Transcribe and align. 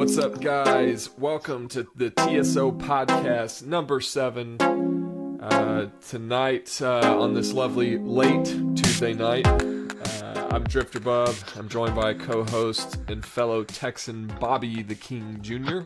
What's 0.00 0.16
up, 0.16 0.40
guys? 0.40 1.10
Welcome 1.18 1.68
to 1.68 1.86
the 1.94 2.08
TSO 2.08 2.72
podcast 2.72 3.66
number 3.66 4.00
seven. 4.00 4.58
Uh, 4.58 5.90
tonight, 6.08 6.80
uh, 6.80 7.20
on 7.20 7.34
this 7.34 7.52
lovely 7.52 7.98
late 7.98 8.46
Tuesday 8.46 9.12
night, 9.12 9.46
uh, 9.46 10.48
I'm 10.52 10.64
Drifter 10.64 11.00
Bub. 11.00 11.34
I'm 11.54 11.68
joined 11.68 11.94
by 11.94 12.14
co 12.14 12.44
host 12.44 12.96
and 13.08 13.22
fellow 13.22 13.62
Texan 13.62 14.32
Bobby 14.40 14.82
the 14.82 14.94
King 14.94 15.36
Jr. 15.42 15.80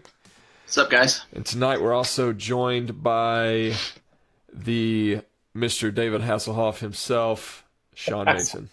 What's 0.63 0.79
up, 0.79 0.91
guys? 0.91 1.23
And 1.33 1.45
tonight, 1.45 1.83
we're 1.83 1.93
also 1.93 2.33
joined 2.33 3.03
by 3.03 3.75
the 4.53 5.23
Mr. 5.57 5.93
David 5.93 6.21
Hasselhoff 6.21 6.79
himself, 6.79 7.65
Shaun 7.95 8.27
Mason. 8.27 8.71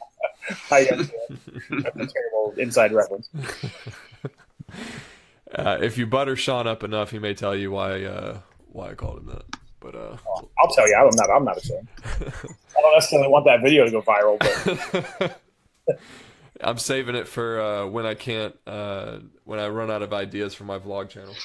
How 0.70 0.78
you 0.78 0.89
guys 0.92 1.10
doing? 1.10 1.82
That's 1.82 1.96
a 1.97 2.14
terrible 2.14 2.54
inside 2.57 2.93
reference. 2.93 3.28
Uh, 5.54 5.78
if 5.82 5.97
you 5.97 6.07
butter 6.07 6.36
Shaun 6.36 6.68
up 6.68 6.83
enough, 6.83 7.11
he 7.11 7.19
may 7.19 7.33
tell 7.33 7.55
you 7.55 7.71
why 7.71 8.04
uh, 8.04 8.39
why 8.71 8.92
I 8.92 8.93
called 8.93 9.19
him 9.19 9.25
that. 9.28 9.43
But 9.79 9.96
uh, 9.96 10.18
I'll 10.59 10.73
tell 10.73 10.87
you, 10.87 10.96
I'm 10.96 11.09
not. 11.15 11.29
I'm 11.29 11.43
not 11.43 11.57
ashamed. 11.57 11.87
I 12.05 12.82
don't 12.82 12.93
necessarily 12.93 13.28
want 13.28 13.46
that 13.46 13.61
video 13.61 13.86
to 13.86 13.92
go 13.92 14.01
viral, 14.01 15.18
but 15.18 15.39
I'm 16.61 16.78
saving 16.78 17.15
it 17.15 17.28
for 17.28 17.59
uh, 17.59 17.87
when 17.87 18.06
I 18.06 18.14
can't 18.14 18.56
uh, 18.68 19.18
when 19.43 19.59
I 19.59 19.68
run 19.68 19.92
out 19.92 20.04
of 20.04 20.14
ideas 20.14 20.54
for 20.54 20.64
my 20.64 20.78
vlog 20.78 21.09
channel. 21.09 21.36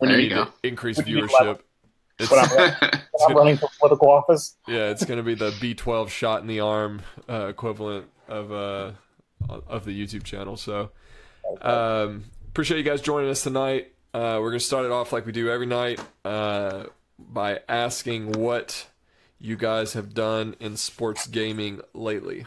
There 0.00 0.10
I 0.10 0.12
you 0.12 0.18
need 0.22 0.28
go. 0.30 0.48
increase 0.62 0.96
When 0.96 1.06
viewership. 1.06 1.60
It's, 2.18 2.30
when 2.30 2.40
I'm, 2.40 2.50
running, 2.54 2.74
when 2.82 3.30
I'm 3.30 3.36
running 3.36 3.56
for 3.56 3.68
political 3.78 4.10
office, 4.10 4.56
yeah, 4.68 4.90
it's 4.90 5.04
going 5.04 5.16
to 5.16 5.22
be 5.22 5.34
the 5.34 5.50
B12 5.52 6.10
shot 6.10 6.42
in 6.42 6.48
the 6.48 6.60
arm 6.60 7.00
uh, 7.28 7.46
equivalent 7.46 8.06
of 8.28 8.52
uh, 8.52 8.92
of 9.48 9.84
the 9.84 9.98
YouTube 9.98 10.22
channel. 10.22 10.56
So 10.56 10.90
um, 11.60 12.24
appreciate 12.48 12.78
you 12.78 12.84
guys 12.84 13.00
joining 13.00 13.30
us 13.30 13.42
tonight. 13.42 13.92
Uh, 14.12 14.38
we're 14.40 14.50
going 14.50 14.58
to 14.58 14.64
start 14.64 14.84
it 14.84 14.90
off 14.90 15.12
like 15.12 15.26
we 15.26 15.32
do 15.32 15.50
every 15.50 15.66
night 15.66 16.00
uh, 16.24 16.84
by 17.18 17.60
asking 17.68 18.32
what 18.32 18.86
you 19.38 19.56
guys 19.56 19.92
have 19.92 20.12
done 20.14 20.56
in 20.60 20.76
sports 20.76 21.26
gaming 21.26 21.80
lately. 21.94 22.46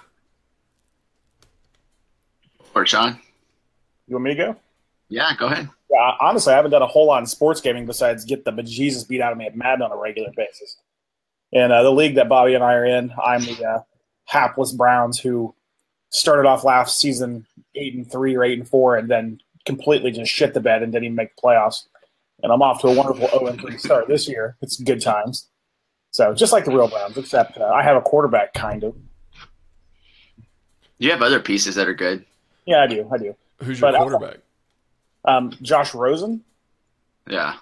Or 2.76 2.86
Shaun? 2.86 3.20
you 4.08 4.16
want 4.16 4.26
me 4.26 4.32
to 4.32 4.36
go? 4.36 4.56
Yeah, 5.10 5.36
go 5.38 5.48
ahead. 5.48 5.70
Yeah, 5.90 6.12
honestly, 6.20 6.54
I 6.54 6.56
haven't 6.56 6.72
done 6.72 6.82
a 6.82 6.88
whole 6.88 7.08
lot 7.08 7.20
in 7.20 7.28
sports 7.28 7.62
gaming 7.62 7.86
besides 7.86 8.26
get 8.26 8.46
the 8.46 8.52
bejesus 8.52 9.08
beat 9.08 9.22
out 9.22 9.32
of 9.32 9.38
me 9.38 9.46
at 9.46 9.56
Madden 9.56 9.84
on 9.84 9.92
a 9.92 9.98
regular 9.98 10.32
basis. 10.36 10.78
And 11.54 11.72
uh, 11.72 11.84
the 11.84 11.92
league 11.92 12.16
that 12.16 12.30
Bobby 12.30 12.56
and 12.56 12.64
I 12.64 12.74
are 12.74 12.86
in, 12.86 13.14
I'm 13.24 13.42
the 13.42 13.64
uh, 13.64 13.80
hapless 14.26 14.72
Browns 14.72 15.20
who 15.20 15.54
started 16.14 16.48
off 16.48 16.64
last 16.64 17.00
season 17.00 17.46
eight 17.76 17.96
and 17.96 18.10
three 18.10 18.36
or 18.38 18.44
eight 18.46 18.58
and 18.58 18.68
four, 18.70 18.96
and 18.96 19.10
then 19.10 19.40
completely 19.66 20.12
just 20.12 20.32
shit 20.32 20.54
the 20.54 20.60
bed 20.62 20.82
and 20.84 20.92
didn't 20.94 21.06
even 21.06 21.16
make 21.16 21.36
the 21.36 21.42
playoffs. 21.42 21.88
And 22.42 22.52
I'm 22.52 22.62
off 22.62 22.82
to 22.82 22.88
a 22.88 22.94
wonderful 22.94 23.28
0 23.30 23.48
and 23.48 23.60
3 23.60 23.78
start 23.78 24.08
this 24.10 24.28
year. 24.28 24.58
It's 24.62 24.78
good 24.78 25.02
times. 25.02 25.48
So 26.12 26.34
just 26.34 26.52
like 26.54 26.66
the 26.66 26.72
real 26.72 26.90
Browns, 26.90 27.18
except 27.18 27.58
uh, 27.58 27.66
I 27.66 27.82
have 27.84 27.96
a 27.98 28.02
quarterback, 28.02 28.54
kind 28.54 28.84
of. 28.84 28.96
You 31.00 31.10
have 31.12 31.22
other 31.22 31.40
pieces 31.40 31.76
that 31.76 31.88
are 31.88 31.94
good. 31.94 32.26
Yeah, 32.66 32.84
I 32.84 32.88
do. 32.88 33.10
I 33.12 33.18
do. 33.18 33.36
Who's 33.64 33.80
your 33.80 33.92
But, 33.92 33.96
uh, 34.00 34.04
quarterback? 34.04 34.38
Um, 35.26 35.54
Josh 35.62 35.94
Rosen. 35.96 36.44
Yeah. 37.30 37.56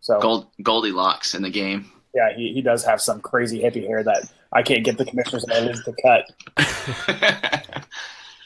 So 0.00 0.18
Gold 0.20 0.46
Goldilocks 0.62 1.34
in 1.34 1.42
the 1.42 1.50
game. 1.50 1.90
yeah, 2.14 2.34
he, 2.34 2.52
he 2.54 2.62
does 2.62 2.84
have 2.84 3.00
some 3.02 3.20
crazy 3.20 3.60
hippie 3.60 3.86
hair 3.86 4.02
that 4.02 4.30
I 4.56 4.62
can't 4.62 4.82
get 4.82 4.96
the 4.96 5.04
commissioners 5.04 5.44
and 5.44 5.52
editors 5.52 5.84
to 5.84 5.92
cut. 6.02 6.30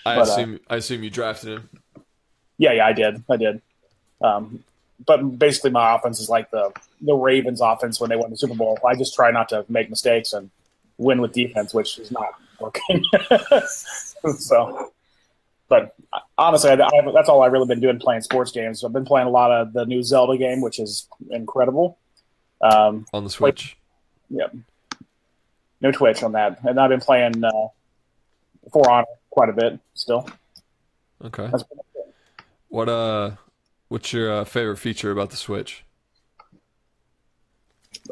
I 0.04 0.16
but, 0.16 0.18
uh, 0.18 0.22
assume 0.22 0.60
I 0.68 0.76
assume 0.76 1.04
you 1.04 1.10
drafted 1.10 1.50
him. 1.50 1.68
Yeah, 2.58 2.72
yeah, 2.72 2.86
I 2.86 2.92
did. 2.92 3.22
I 3.30 3.36
did. 3.36 3.62
Um, 4.20 4.64
but 5.06 5.38
basically, 5.38 5.70
my 5.70 5.94
offense 5.94 6.18
is 6.18 6.28
like 6.28 6.50
the 6.50 6.72
the 7.00 7.14
Ravens' 7.14 7.60
offense 7.60 8.00
when 8.00 8.10
they 8.10 8.16
won 8.16 8.30
the 8.30 8.36
Super 8.36 8.56
Bowl. 8.56 8.76
I 8.84 8.96
just 8.96 9.14
try 9.14 9.30
not 9.30 9.50
to 9.50 9.64
make 9.68 9.88
mistakes 9.88 10.32
and 10.32 10.50
win 10.98 11.20
with 11.20 11.32
defense, 11.32 11.72
which 11.72 11.96
is 12.00 12.10
not 12.10 12.34
working. 12.58 13.04
so, 14.36 14.92
but 15.68 15.94
honestly, 16.36 16.70
I, 16.70 16.74
I, 16.74 17.12
that's 17.14 17.28
all 17.28 17.42
I've 17.42 17.52
really 17.52 17.68
been 17.68 17.80
doing 17.80 18.00
playing 18.00 18.22
sports 18.22 18.50
games. 18.50 18.82
I've 18.82 18.92
been 18.92 19.04
playing 19.04 19.28
a 19.28 19.30
lot 19.30 19.52
of 19.52 19.72
the 19.72 19.86
new 19.86 20.02
Zelda 20.02 20.36
game, 20.36 20.60
which 20.60 20.80
is 20.80 21.06
incredible. 21.30 21.98
Um, 22.60 23.06
on 23.12 23.22
the 23.22 23.30
Switch. 23.30 23.76
yeah, 24.28 24.48
no 25.80 25.90
Twitch 25.92 26.22
on 26.22 26.32
that, 26.32 26.58
and 26.64 26.78
I've 26.78 26.90
been 26.90 27.00
playing 27.00 27.42
uh, 27.44 27.50
For 28.72 28.90
Honor 28.90 29.06
quite 29.30 29.48
a 29.48 29.52
bit 29.52 29.78
still. 29.94 30.28
Okay. 31.24 31.48
That's 31.50 31.62
pretty 31.62 31.76
much 31.76 32.06
it. 32.06 32.14
What 32.68 32.88
uh, 32.88 33.32
what's 33.88 34.12
your 34.12 34.32
uh, 34.32 34.44
favorite 34.44 34.78
feature 34.78 35.10
about 35.10 35.30
the 35.30 35.36
Switch? 35.36 35.84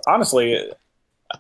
honestly, 0.07 0.71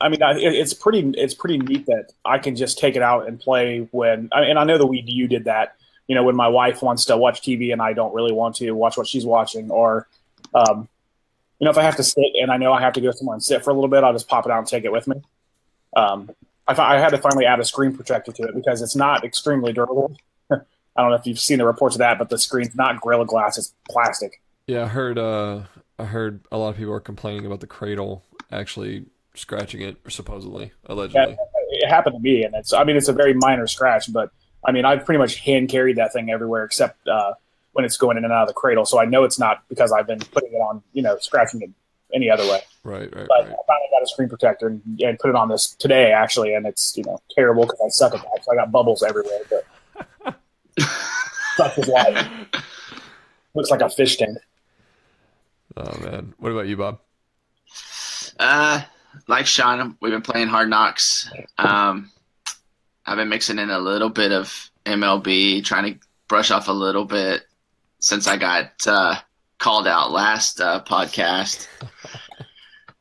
I 0.00 0.09
mean, 0.09 0.22
I, 0.22 0.34
it's 0.39 0.75
pretty 0.75 1.00
it's 1.16 1.34
pretty 1.34 1.59
neat 1.59 1.87
that 1.87 2.12
I 2.25 2.39
can 2.39 2.56
just 2.56 2.78
take 2.78 2.97
it 2.97 3.03
out 3.03 3.27
and 3.28 3.39
play 3.41 3.89
when. 3.91 4.28
I- 4.33 4.45
And 4.45 4.59
I 4.59 4.65
know 4.65 4.78
the 4.78 4.87
Wii 4.87 5.03
U 5.06 5.28
did 5.28 5.45
that. 5.45 5.75
You 6.06 6.15
know, 6.15 6.22
when 6.25 6.37
my 6.37 6.49
wife 6.49 6.81
wants 6.83 7.05
to 7.06 7.16
watch 7.19 7.43
TV 7.43 7.71
and 7.72 7.83
I 7.83 7.93
don't 7.93 8.15
really 8.15 8.33
want 8.33 8.56
to 8.56 8.71
watch 8.72 8.97
what 8.97 9.06
she's 9.06 9.27
watching, 9.27 9.71
or 9.71 10.09
um, 10.55 10.89
you 11.59 11.65
know, 11.66 11.71
if 11.71 11.77
I 11.77 11.83
have 11.83 11.97
to 11.97 12.03
sit 12.03 12.25
and 12.41 12.50
I 12.50 12.56
know 12.56 12.72
I 12.72 12.81
have 12.81 12.95
to 12.95 13.00
go 13.00 13.10
somewhere 13.10 13.34
and 13.34 13.43
sit 13.43 13.62
for 13.62 13.71
a 13.71 13.75
little 13.75 13.91
bit, 13.91 14.05
I'll 14.05 14.12
just 14.15 14.28
pop 14.28 14.47
it 14.47 14.53
out 14.53 14.59
and 14.59 14.66
take 14.66 14.84
it 14.84 14.93
with 14.93 15.06
me. 15.06 15.16
Um, 15.97 16.31
I, 16.66 16.97
I 16.97 16.99
had 16.99 17.10
to 17.10 17.19
finally 17.19 17.47
add 17.47 17.60
a 17.60 17.65
screen 17.65 17.94
protector 17.94 18.32
to 18.32 18.43
it 18.44 18.54
because 18.54 18.82
it's 18.82 18.97
not 18.97 19.25
extremely 19.25 19.72
durable. 19.72 20.16
I 20.50 20.56
don't 20.97 21.10
know 21.10 21.16
if 21.16 21.26
you've 21.26 21.38
seen 21.38 21.59
the 21.59 21.66
reports 21.66 21.94
of 21.94 22.00
that, 22.00 22.19
but 22.19 22.28
the 22.28 22.38
screen's 22.38 22.75
not 22.75 23.00
Gorilla 23.00 23.26
Glass; 23.26 23.56
it's 23.59 23.72
plastic. 23.88 24.41
Yeah, 24.66 24.84
I 24.84 24.88
heard 24.88 25.19
uh, 25.19 25.62
I 25.98 26.04
heard 26.04 26.41
a 26.53 26.59
lot 26.59 26.71
of 26.71 26.77
people 26.77 26.93
are 26.93 27.00
complaining 27.00 27.47
about 27.47 27.60
the 27.60 27.66
cradle 27.66 28.25
actually 28.50 29.06
scratching 29.34 29.82
it, 29.82 29.97
supposedly, 30.09 30.72
allegedly. 30.87 31.37
it 31.71 31.88
happened 31.88 32.16
to 32.16 32.21
me, 32.21 32.44
and 32.44 32.54
it's 32.54 32.72
I 32.72 32.84
mean 32.84 32.97
it's 32.97 33.09
a 33.09 33.12
very 33.12 33.34
minor 33.34 33.66
scratch, 33.66 34.12
but 34.12 34.31
I 34.65 34.72
mean 34.72 34.84
I've 34.84 35.04
pretty 35.04 35.19
much 35.19 35.37
hand 35.37 35.69
carried 35.69 35.97
that 35.97 36.12
thing 36.12 36.31
everywhere 36.31 36.65
except 36.65 37.06
uh, 37.06 37.34
when 37.72 37.84
it's 37.84 37.97
going 37.97 38.16
in 38.16 38.25
and 38.25 38.32
out 38.32 38.43
of 38.43 38.48
the 38.48 38.54
cradle, 38.54 38.84
so 38.84 39.00
I 39.00 39.04
know 39.04 39.25
it's 39.25 39.38
not 39.38 39.62
because 39.69 39.93
I've 39.93 40.06
been 40.06 40.19
putting 40.19 40.53
it 40.53 40.56
on, 40.56 40.82
you 40.93 41.03
know, 41.03 41.16
scratching 41.19 41.62
it 41.62 41.71
any 42.12 42.31
other 42.31 42.43
way. 42.44 42.60
Right, 42.88 43.15
right, 43.15 43.26
But 43.28 43.44
right. 43.44 43.53
I 43.53 43.66
finally 43.66 43.88
got 43.91 44.03
a 44.03 44.06
screen 44.06 44.31
protector 44.31 44.69
and, 44.69 45.00
and 45.03 45.19
put 45.19 45.28
it 45.28 45.37
on 45.37 45.50
this 45.50 45.75
today 45.75 46.10
actually, 46.10 46.54
and 46.54 46.66
it's 46.66 46.97
you 46.97 47.04
know 47.04 47.21
terrible 47.34 47.65
because 47.65 47.81
I 47.84 47.88
suck 47.88 48.15
at 48.15 48.22
that, 48.22 48.44
so 48.44 48.53
I 48.53 48.56
got 48.56 48.72
bubbles 48.72 49.03
everywhere. 49.03 49.41
But 49.50 50.37
such 51.56 51.78
is 51.78 51.88
life. 51.88 52.28
Looks 53.54 53.71
like 53.71 53.82
a 53.82 53.91
fish 53.91 54.16
tank. 54.16 54.38
Oh 55.77 55.98
man, 56.00 56.34
what 56.38 56.50
about 56.50 56.66
you, 56.66 56.78
Bob? 56.78 57.00
Uh, 58.38 58.82
like 59.27 59.47
Shaun, 59.47 59.97
we've 60.00 60.12
been 60.12 60.22
playing 60.22 60.48
Hard 60.48 60.71
Knocks. 60.71 61.31
Um, 61.59 62.10
I've 63.04 63.16
been 63.16 63.28
mixing 63.28 63.59
in 63.59 63.69
a 63.69 63.78
little 63.78 64.09
bit 64.09 64.32
of 64.32 64.71
MLB, 64.87 65.62
trying 65.62 65.94
to 65.94 66.00
brush 66.27 66.50
off 66.50 66.69
a 66.69 66.72
little 66.72 67.04
bit 67.04 67.43
since 68.00 68.27
I 68.27 68.38
got 68.38 68.71
uh, 68.87 69.16
called 69.59 69.87
out 69.87 70.10
last 70.10 70.60
uh, 70.60 70.82
podcast. 70.84 71.69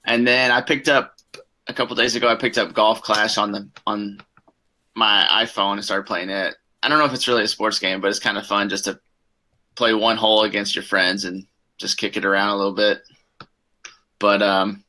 and 0.07 0.25
then 0.25 0.51
I 0.51 0.61
picked 0.61 0.87
up 0.87 1.15
a 1.67 1.73
couple 1.73 1.95
days 1.95 2.15
ago. 2.15 2.29
I 2.29 2.35
picked 2.35 2.57
up 2.57 2.73
Golf 2.73 3.01
Clash 3.01 3.37
on 3.37 3.51
the 3.51 3.69
on 3.85 4.19
my 4.95 5.27
iPhone 5.29 5.73
and 5.73 5.85
started 5.85 6.07
playing 6.07 6.29
it. 6.29 6.55
I 6.81 6.89
don't 6.89 6.97
know 6.97 7.05
if 7.05 7.13
it's 7.13 7.27
really 7.27 7.43
a 7.43 7.47
sports 7.47 7.77
game, 7.77 8.01
but 8.01 8.07
it's 8.07 8.19
kind 8.19 8.37
of 8.37 8.47
fun 8.47 8.69
just 8.69 8.85
to 8.85 8.99
play 9.75 9.93
one 9.93 10.17
hole 10.17 10.43
against 10.43 10.75
your 10.75 10.83
friends 10.83 11.25
and 11.25 11.45
just 11.77 11.97
kick 11.97 12.17
it 12.17 12.25
around 12.25 12.49
a 12.49 12.55
little 12.55 12.73
bit. 12.73 13.01
But 14.17 14.41
um, 14.41 14.83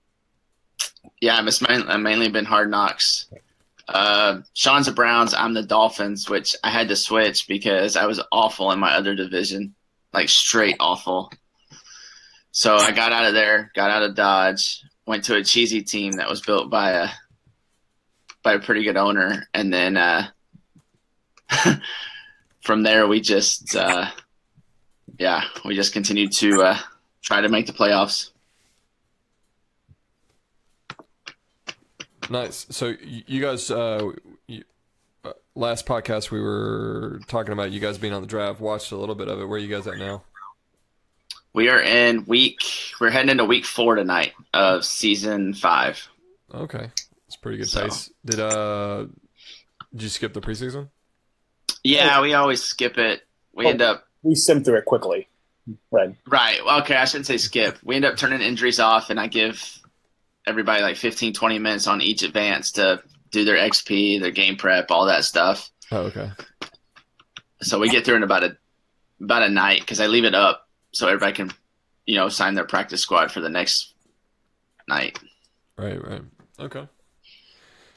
yeah, 1.20 1.44
it's 1.44 1.60
mainly, 1.60 1.98
mainly 1.98 2.28
been 2.28 2.44
hard 2.44 2.70
knocks. 2.70 3.26
Uh, 3.88 4.42
Shaun's 4.54 4.86
the 4.86 4.92
Browns. 4.92 5.34
I'm 5.34 5.54
the 5.54 5.62
Dolphins, 5.62 6.30
which 6.30 6.54
I 6.62 6.70
had 6.70 6.88
to 6.88 6.96
switch 6.96 7.48
because 7.48 7.96
I 7.96 8.06
was 8.06 8.20
awful 8.30 8.70
in 8.70 8.78
my 8.78 8.92
other 8.92 9.14
division, 9.14 9.74
like 10.12 10.28
straight 10.28 10.76
awful. 10.78 11.32
So 12.52 12.76
I 12.76 12.92
got 12.92 13.12
out 13.12 13.26
of 13.26 13.34
there, 13.34 13.70
got 13.74 13.90
out 13.90 14.02
of 14.02 14.14
Dodge, 14.14 14.82
went 15.08 15.24
to 15.24 15.36
a 15.36 15.42
cheesy 15.42 15.82
team 15.82 16.12
that 16.12 16.28
was 16.28 16.42
built 16.42 16.70
by 16.70 16.90
a 16.90 17.08
by 18.42 18.52
a 18.52 18.58
pretty 18.60 18.84
good 18.84 18.98
owner, 18.98 19.48
and 19.54 19.72
then 19.72 19.96
uh, 19.96 20.28
from 22.60 22.82
there 22.82 23.08
we 23.08 23.20
just 23.20 23.74
uh, 23.74 24.06
yeah 25.18 25.44
we 25.64 25.74
just 25.74 25.94
continued 25.94 26.30
to 26.32 26.62
uh, 26.62 26.78
try 27.22 27.40
to 27.40 27.48
make 27.48 27.66
the 27.66 27.72
playoffs. 27.72 28.30
Nice. 32.30 32.66
So 32.68 32.92
you 33.02 33.40
guys, 33.40 33.70
uh, 33.70 34.10
you, 34.46 34.62
uh, 35.24 35.32
last 35.54 35.86
podcast 35.86 36.30
we 36.30 36.38
were 36.38 37.20
talking 37.26 37.54
about 37.54 37.70
you 37.70 37.80
guys 37.80 37.96
being 37.96 38.12
on 38.12 38.20
the 38.20 38.28
draft. 38.28 38.60
Watched 38.60 38.92
a 38.92 38.96
little 38.96 39.14
bit 39.14 39.28
of 39.28 39.40
it. 39.40 39.46
Where 39.46 39.56
are 39.56 39.62
you 39.62 39.74
guys 39.74 39.86
at 39.86 39.96
now? 39.96 40.24
We 41.54 41.68
are 41.68 41.80
in 41.80 42.24
week. 42.26 42.62
We're 43.00 43.10
heading 43.10 43.30
into 43.30 43.44
week 43.44 43.64
four 43.64 43.94
tonight 43.96 44.32
of 44.52 44.84
season 44.84 45.54
five. 45.54 46.06
Okay, 46.54 46.90
it's 47.26 47.36
pretty 47.36 47.58
good 47.58 47.68
So- 47.68 47.84
pace. 47.84 48.10
Did 48.24 48.40
uh, 48.40 49.06
did 49.92 50.02
you 50.02 50.08
skip 50.08 50.32
the 50.34 50.40
preseason? 50.40 50.88
Yeah, 51.82 52.20
we 52.20 52.34
always 52.34 52.62
skip 52.62 52.98
it. 52.98 53.22
We 53.52 53.66
Oh. 53.66 53.70
end 53.70 53.82
up. 53.82 54.04
we 54.22 54.34
sim 54.34 54.64
through 54.64 54.76
it 54.78 54.84
quickly. 54.84 55.28
Right. 55.92 56.14
Right. 56.26 56.60
Okay, 56.82 56.96
I 56.96 57.04
shouldn't 57.04 57.26
say 57.26 57.36
skip. 57.36 57.78
We 57.84 57.94
end 57.96 58.04
up 58.04 58.16
turning 58.16 58.40
injuries 58.40 58.80
off, 58.80 59.10
and 59.10 59.20
I 59.20 59.26
give 59.28 59.78
everybody 60.46 60.82
like 60.82 60.96
15, 60.96 61.34
20 61.34 61.58
minutes 61.58 61.86
on 61.86 62.00
each 62.02 62.22
advance 62.22 62.72
to 62.72 63.02
do 63.30 63.44
their 63.44 63.56
XP, 63.56 64.18
their 64.20 64.30
game 64.30 64.56
prep, 64.56 64.90
all 64.90 65.06
that 65.06 65.24
stuff. 65.24 65.70
Oh, 65.92 65.98
okay. 66.02 66.30
So 67.62 67.78
we 67.78 67.88
get 67.90 68.04
through 68.04 68.16
in 68.16 68.22
about 68.22 68.44
a 68.44 68.56
about 69.20 69.42
a 69.42 69.48
night 69.48 69.80
because 69.80 70.00
I 70.00 70.06
leave 70.06 70.24
it 70.24 70.34
up 70.34 70.67
so 70.98 71.06
everybody 71.06 71.32
can, 71.32 71.52
you 72.06 72.16
know, 72.16 72.28
sign 72.28 72.54
their 72.54 72.64
practice 72.64 73.00
squad 73.00 73.30
for 73.30 73.40
the 73.40 73.48
next 73.48 73.94
night. 74.88 75.16
Right, 75.76 76.04
right. 76.04 76.22
Okay. 76.58 76.88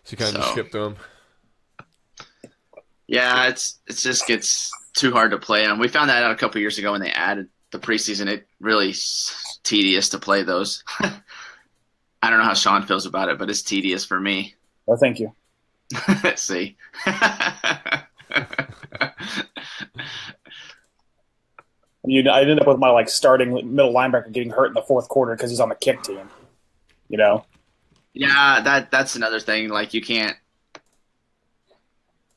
So 0.03 0.12
you 0.12 0.18
kind 0.18 0.30
of 0.30 0.36
just 0.36 0.48
So- 0.48 0.51
skip 0.53 0.71
them. 0.71 0.98
Yeah, 3.07 3.48
it's 3.48 3.80
it 3.88 3.98
just 3.98 4.27
gets 4.27 4.71
too 4.94 5.12
hard 5.12 5.31
to 5.31 5.39
play 5.39 5.65
on. 5.65 5.80
We 5.80 5.88
found 5.88 6.09
that 6.12 6.24
out 6.24 6.31
a 6.31 6.36
couple 6.36 6.62
years 6.62 6.77
ago 6.77 6.92
when 6.92 7.01
they 7.01 7.09
added 7.12 7.50
the 7.71 7.80
preseason. 7.80 8.27
It 8.27 8.48
really 8.59 8.92
s- 8.92 9.59
tedious 9.63 10.09
to 10.09 10.19
play 10.19 10.44
those. 10.44 10.83
I 11.01 12.30
don't 12.30 12.38
know 12.38 12.45
how 12.45 12.53
Shaun 12.53 12.86
feels 12.86 13.07
about 13.07 13.30
it, 13.30 13.39
but 13.39 13.50
it's 13.50 13.63
tedious 13.63 14.06
for 14.06 14.19
me. 14.19 14.53
Well, 14.86 14.98
thank 14.98 15.19
you. 15.19 15.33
Let's 16.24 16.42
see. 16.51 16.77
You, 22.03 22.24
know, 22.24 22.31
I 22.31 22.42
ended 22.42 22.59
up 22.59 22.68
with 22.68 22.80
my 22.80 22.89
like 22.89 23.09
starting 23.09 23.53
middle 23.53 23.94
linebacker 23.94 24.31
getting 24.31 24.50
hurt 24.50 24.68
in 24.68 24.74
the 24.74 24.81
fourth 24.81 25.07
quarter 25.07 25.36
because 25.36 25.51
he's 25.51 25.59
on 25.59 25.69
the 25.69 25.75
kick 25.75 26.01
team. 26.01 26.30
You 27.09 27.18
know, 27.18 27.45
yeah, 28.13 28.62
that 28.63 28.92
that's 28.92 29.15
another 29.15 29.39
thing. 29.39 29.69
Like 29.69 29.94
you 29.94 30.01
can't 30.01 30.36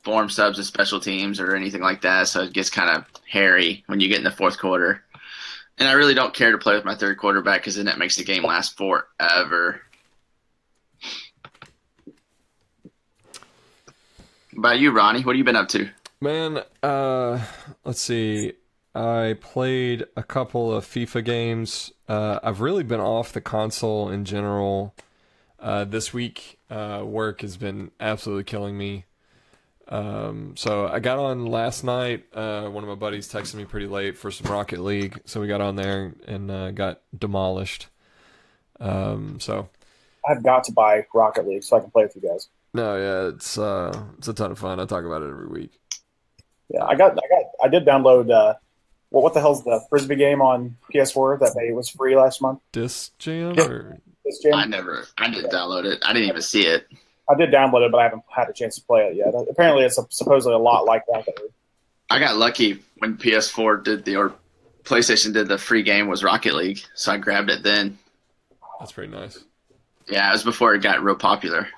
form 0.03 0.29
subs 0.29 0.59
as 0.59 0.67
special 0.67 0.99
teams 0.99 1.39
or 1.39 1.55
anything 1.55 1.81
like 1.81 2.01
that, 2.01 2.27
so 2.27 2.41
it 2.41 2.53
gets 2.53 2.69
kind 2.69 2.95
of 2.95 3.05
hairy 3.27 3.83
when 3.87 3.99
you 3.99 4.07
get 4.07 4.19
in 4.19 4.23
the 4.23 4.31
fourth 4.31 4.59
quarter. 4.59 5.03
And 5.77 5.89
I 5.89 5.93
really 5.93 6.13
don't 6.13 6.33
care 6.33 6.51
to 6.51 6.57
play 6.57 6.75
with 6.75 6.85
my 6.85 6.95
third 6.95 7.17
quarterback 7.17 7.61
because 7.61 7.75
then 7.75 7.87
it 7.87 7.97
makes 7.97 8.15
the 8.15 8.23
game 8.23 8.43
last 8.43 8.77
forever. 8.77 9.81
About 14.57 14.79
you, 14.79 14.91
Ronnie, 14.91 15.21
what 15.21 15.35
have 15.35 15.37
you 15.37 15.43
been 15.43 15.57
up 15.57 15.67
to? 15.69 15.89
Man, 16.21 16.61
uh, 16.81 17.41
let's 17.83 17.99
see. 17.99 18.53
I 18.95 19.35
played 19.41 20.05
a 20.15 20.23
couple 20.23 20.73
of 20.73 20.85
FIFA 20.85 21.25
games. 21.25 21.91
Uh, 22.07 22.39
I've 22.41 22.61
really 22.61 22.83
been 22.83 23.01
off 23.01 23.33
the 23.33 23.41
console 23.41 24.09
in 24.09 24.23
general. 24.23 24.95
Uh, 25.59 25.83
this 25.83 26.13
week, 26.13 26.59
uh, 26.69 27.03
work 27.05 27.41
has 27.41 27.57
been 27.57 27.91
absolutely 27.99 28.45
killing 28.45 28.77
me. 28.77 29.03
Um, 29.89 30.55
so 30.55 30.87
I 30.87 30.99
got 30.99 31.19
on 31.19 31.45
last 31.45 31.83
night. 31.83 32.25
Uh, 32.33 32.69
one 32.69 32.83
of 32.83 32.89
my 32.89 32.95
buddies 32.95 33.27
texted 33.27 33.55
me 33.55 33.65
pretty 33.65 33.87
late 33.87 34.17
for 34.17 34.31
some 34.31 34.49
Rocket 34.51 34.79
League, 34.79 35.19
so 35.25 35.41
we 35.41 35.47
got 35.47 35.59
on 35.61 35.75
there 35.75 36.13
and 36.25 36.49
uh, 36.49 36.71
got 36.71 37.01
demolished. 37.17 37.87
Um, 38.79 39.39
so 39.41 39.69
I've 40.27 40.41
got 40.41 40.63
to 40.65 40.71
buy 40.71 41.05
Rocket 41.13 41.45
League 41.47 41.63
so 41.63 41.77
I 41.77 41.81
can 41.81 41.91
play 41.91 42.03
with 42.03 42.15
you 42.15 42.29
guys. 42.29 42.47
no, 42.73 42.95
yeah, 42.95 43.35
it's 43.35 43.57
uh, 43.57 44.05
it's 44.17 44.27
a 44.27 44.33
ton 44.33 44.51
of 44.51 44.59
fun. 44.59 44.79
I 44.79 44.85
talk 44.85 45.03
about 45.03 45.21
it 45.21 45.29
every 45.29 45.47
week. 45.47 45.79
Yeah, 46.69 46.83
I 46.85 46.95
got, 46.95 47.11
I 47.11 47.27
got, 47.29 47.43
I 47.63 47.67
did 47.67 47.85
download. 47.85 48.55
Well, 49.15 49.23
what 49.23 49.33
the 49.33 49.39
hell's 49.39 49.63
the 49.63 49.79
frisbee 49.89 50.17
game 50.17 50.41
on 50.41 50.75
PS4 50.93 51.39
that 51.39 51.55
they 51.57 51.71
was 51.71 51.87
free 51.87 52.17
last 52.17 52.41
month? 52.41 52.59
Disc 52.73 53.17
Jam 53.17 53.53
Yeah. 53.55 53.63
or 53.63 53.97
This 54.25 54.39
jam. 54.39 54.55
I 54.55 54.65
never, 54.65 55.05
I 55.17 55.29
didn't 55.29 55.53
download 55.53 55.85
it. 55.85 55.99
I 56.05 56.11
didn't 56.11 56.27
even 56.27 56.41
see 56.41 56.67
it. 56.67 56.85
I 57.29 57.35
did 57.35 57.49
download 57.49 57.85
it, 57.85 57.93
but 57.93 57.99
I 57.99 58.03
haven't 58.03 58.23
had 58.29 58.49
a 58.49 58.53
chance 58.53 58.75
to 58.75 58.81
play 58.81 59.03
it 59.07 59.15
yet. 59.15 59.33
Apparently, 59.49 59.85
it's 59.85 59.97
supposedly 60.09 60.53
a 60.53 60.57
lot 60.57 60.83
like 60.83 61.03
that. 61.13 61.25
I 62.09 62.19
got 62.19 62.35
lucky 62.35 62.83
when 62.97 63.15
PS4 63.15 63.85
did 63.85 64.03
the 64.03 64.17
or 64.17 64.33
PlayStation 64.83 65.31
did 65.33 65.47
the 65.47 65.57
free 65.57 65.81
game 65.81 66.09
was 66.09 66.21
Rocket 66.21 66.53
League, 66.53 66.81
so 66.93 67.13
I 67.13 67.17
grabbed 67.17 67.49
it 67.49 67.63
then. 67.63 67.97
that's 68.81 68.91
pretty 68.91 69.13
nice. 69.13 69.39
Yeah, 70.09 70.27
it 70.27 70.33
was 70.33 70.43
before 70.43 70.75
it 70.75 70.81
got 70.81 71.01
real 71.01 71.15
popular. 71.15 71.69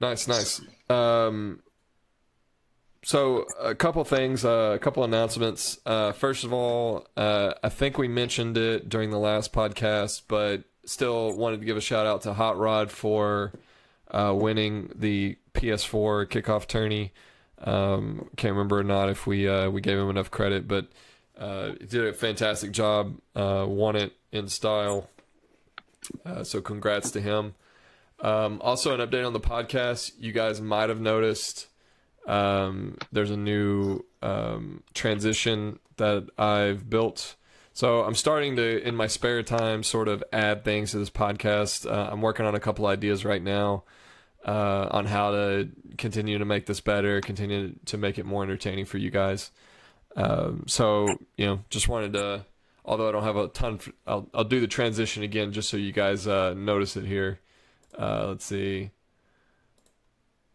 Nice, 0.00 0.28
nice. 0.28 0.60
Um, 0.88 1.60
so 3.04 3.46
a 3.60 3.74
couple 3.74 4.04
things, 4.04 4.44
uh, 4.44 4.72
a 4.74 4.78
couple 4.78 5.02
announcements. 5.02 5.78
Uh, 5.84 6.12
first 6.12 6.44
of 6.44 6.52
all, 6.52 7.06
uh, 7.16 7.54
I 7.62 7.68
think 7.68 7.98
we 7.98 8.06
mentioned 8.06 8.56
it 8.56 8.88
during 8.88 9.10
the 9.10 9.18
last 9.18 9.52
podcast, 9.52 10.22
but 10.28 10.62
still 10.84 11.36
wanted 11.36 11.60
to 11.60 11.66
give 11.66 11.76
a 11.76 11.80
shout 11.80 12.06
out 12.06 12.22
to 12.22 12.32
Hot 12.32 12.58
Rod 12.58 12.90
for 12.90 13.52
uh, 14.10 14.32
winning 14.36 14.90
the 14.94 15.36
PS4 15.54 16.26
kickoff 16.26 16.66
tourney. 16.68 17.12
Um, 17.58 18.28
can't 18.36 18.52
remember 18.52 18.78
or 18.78 18.84
not 18.84 19.08
if 19.08 19.26
we 19.26 19.48
uh, 19.48 19.70
we 19.70 19.80
gave 19.80 19.98
him 19.98 20.10
enough 20.10 20.30
credit, 20.30 20.68
but 20.68 20.86
uh, 21.38 21.72
did 21.72 22.06
a 22.06 22.12
fantastic 22.12 22.70
job. 22.72 23.16
Won 23.34 23.96
it 23.96 24.12
in 24.30 24.48
style. 24.48 25.08
So 26.42 26.60
congrats 26.60 27.10
to 27.12 27.20
him. 27.20 27.54
Um, 28.20 28.60
also, 28.62 28.94
an 28.94 29.00
update 29.00 29.26
on 29.26 29.32
the 29.32 29.40
podcast. 29.40 30.12
You 30.18 30.32
guys 30.32 30.60
might 30.60 30.88
have 30.88 31.00
noticed 31.00 31.66
um, 32.26 32.98
there's 33.10 33.30
a 33.30 33.36
new 33.36 34.04
um, 34.22 34.82
transition 34.94 35.78
that 35.96 36.28
I've 36.38 36.88
built. 36.88 37.36
So 37.74 38.02
I'm 38.04 38.14
starting 38.14 38.56
to, 38.56 38.86
in 38.86 38.94
my 38.94 39.06
spare 39.06 39.42
time, 39.42 39.82
sort 39.82 40.08
of 40.08 40.22
add 40.32 40.64
things 40.64 40.90
to 40.90 40.98
this 40.98 41.10
podcast. 41.10 41.90
Uh, 41.90 42.10
I'm 42.12 42.20
working 42.20 42.44
on 42.44 42.54
a 42.54 42.60
couple 42.60 42.86
ideas 42.86 43.24
right 43.24 43.42
now 43.42 43.84
uh, 44.44 44.88
on 44.90 45.06
how 45.06 45.30
to 45.30 45.70
continue 45.96 46.38
to 46.38 46.44
make 46.44 46.66
this 46.66 46.80
better, 46.80 47.20
continue 47.20 47.74
to 47.86 47.96
make 47.96 48.18
it 48.18 48.26
more 48.26 48.42
entertaining 48.42 48.84
for 48.84 48.98
you 48.98 49.10
guys. 49.10 49.50
Um, 50.16 50.64
so 50.66 51.08
you 51.36 51.46
know, 51.46 51.60
just 51.70 51.88
wanted 51.88 52.12
to. 52.14 52.44
Although 52.84 53.08
I 53.08 53.12
don't 53.12 53.22
have 53.22 53.36
a 53.36 53.48
ton, 53.48 53.78
I'll 54.06 54.28
I'll 54.34 54.44
do 54.44 54.60
the 54.60 54.66
transition 54.66 55.22
again 55.22 55.52
just 55.52 55.70
so 55.70 55.76
you 55.76 55.92
guys 55.92 56.26
uh, 56.26 56.52
notice 56.54 56.96
it 56.96 57.06
here. 57.06 57.38
Uh, 57.96 58.26
let's 58.28 58.44
see. 58.44 58.90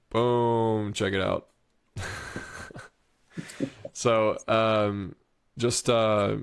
Boom! 0.09 0.93
Check 0.93 1.13
it 1.13 1.21
out. 1.21 1.47
so, 3.93 4.37
um, 4.47 5.15
just 5.57 5.89
uh, 5.89 6.37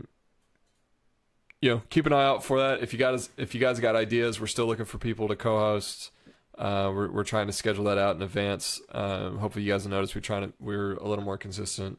you 1.60 1.70
know, 1.70 1.82
keep 1.88 2.04
an 2.06 2.12
eye 2.12 2.24
out 2.24 2.44
for 2.44 2.58
that. 2.58 2.82
If 2.82 2.92
you 2.92 2.98
guys, 2.98 3.30
if 3.36 3.54
you 3.54 3.60
guys 3.60 3.80
got 3.80 3.96
ideas, 3.96 4.40
we're 4.40 4.46
still 4.46 4.66
looking 4.66 4.84
for 4.84 4.98
people 4.98 5.28
to 5.28 5.36
co-host. 5.36 6.10
Uh, 6.58 6.92
we're 6.94 7.10
we're 7.10 7.24
trying 7.24 7.46
to 7.46 7.52
schedule 7.52 7.84
that 7.84 7.98
out 7.98 8.16
in 8.16 8.22
advance. 8.22 8.80
Um, 8.92 9.38
hopefully, 9.38 9.64
you 9.64 9.72
guys 9.72 9.84
will 9.84 9.90
notice 9.90 10.14
we're 10.14 10.20
trying 10.20 10.48
to 10.48 10.52
we're 10.60 10.92
a 10.94 11.08
little 11.08 11.24
more 11.24 11.38
consistent 11.38 11.98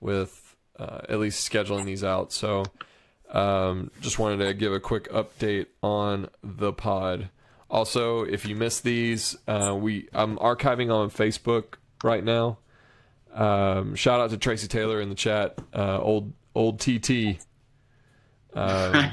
with 0.00 0.56
uh, 0.78 1.02
at 1.08 1.20
least 1.20 1.50
scheduling 1.50 1.84
these 1.84 2.02
out. 2.02 2.32
So, 2.32 2.64
um, 3.30 3.90
just 4.00 4.18
wanted 4.18 4.44
to 4.44 4.52
give 4.52 4.72
a 4.72 4.80
quick 4.80 5.08
update 5.10 5.66
on 5.82 6.28
the 6.42 6.72
pod. 6.72 7.28
Also, 7.70 8.24
if 8.24 8.44
you 8.44 8.54
missed 8.56 8.82
these, 8.84 9.36
uh, 9.46 9.76
we 9.78 10.08
I'm 10.12 10.36
archiving 10.38 10.92
on 10.92 11.10
Facebook 11.10 11.74
right 12.02 12.22
now. 12.22 12.58
Um, 13.34 13.94
shout 13.94 14.20
out 14.20 14.30
to 14.30 14.36
Tracy 14.36 14.68
Taylor 14.68 15.00
in 15.00 15.08
the 15.08 15.14
chat, 15.14 15.58
uh, 15.74 15.98
old 16.00 16.32
old 16.54 16.80
TT. 16.80 17.38
Um, 18.54 19.10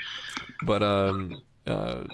but 0.64 0.82
um, 0.82 1.42
uh, 1.66 2.04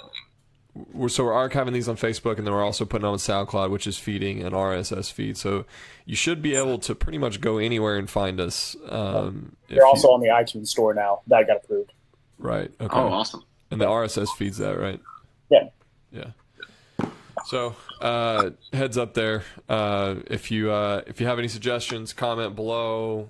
we're 0.92 1.08
so 1.08 1.24
we're 1.24 1.32
archiving 1.32 1.72
these 1.72 1.88
on 1.88 1.96
Facebook, 1.96 2.38
and 2.38 2.46
then 2.46 2.54
we're 2.54 2.64
also 2.64 2.84
putting 2.84 3.02
them 3.02 3.12
on 3.12 3.18
SoundCloud, 3.18 3.70
which 3.70 3.86
is 3.86 3.98
feeding 3.98 4.42
an 4.42 4.52
RSS 4.52 5.12
feed. 5.12 5.36
So 5.36 5.64
you 6.04 6.16
should 6.16 6.42
be 6.42 6.54
able 6.54 6.78
to 6.80 6.94
pretty 6.94 7.18
much 7.18 7.40
go 7.40 7.58
anywhere 7.58 7.96
and 7.96 8.08
find 8.08 8.40
us. 8.40 8.76
Um, 8.88 9.56
They're 9.68 9.78
you- 9.78 9.86
also 9.86 10.08
on 10.08 10.20
the 10.20 10.28
iTunes 10.28 10.68
store 10.68 10.94
now. 10.94 11.20
That 11.26 11.46
got 11.46 11.58
approved. 11.58 11.92
right. 12.38 12.70
Okay. 12.80 12.96
oh, 12.98 13.08
awesome. 13.08 13.42
And 13.70 13.80
the 13.80 13.86
RSS 13.86 14.28
feeds 14.36 14.58
that, 14.58 14.78
right? 14.78 15.00
Yeah. 15.50 15.68
Yeah. 16.12 16.30
So 17.46 17.76
uh, 18.00 18.50
heads 18.72 18.98
up 18.98 19.14
there. 19.14 19.44
Uh, 19.68 20.16
if 20.26 20.50
you 20.50 20.72
uh, 20.72 21.02
if 21.06 21.20
you 21.20 21.28
have 21.28 21.38
any 21.38 21.48
suggestions, 21.48 22.12
comment 22.12 22.56
below. 22.56 23.28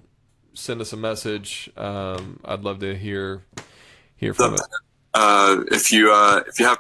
Send 0.55 0.81
us 0.81 0.95
a 0.95 0.97
message. 0.97 1.71
Um, 1.77 2.41
I'd 2.43 2.63
love 2.63 2.79
to 2.79 2.97
hear 2.97 3.43
hear 4.17 4.33
from 4.33 4.55
it. 4.55 4.61
Uh, 5.13 5.65
if 5.71 5.93
you 5.93 6.11
uh, 6.11 6.43
if 6.47 6.59
you 6.59 6.65
have 6.65 6.79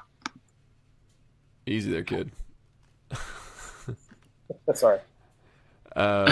Easy 1.66 1.90
there, 1.90 2.05
kid. 2.05 2.31
Sorry. 4.75 5.00
Um, 5.97 6.28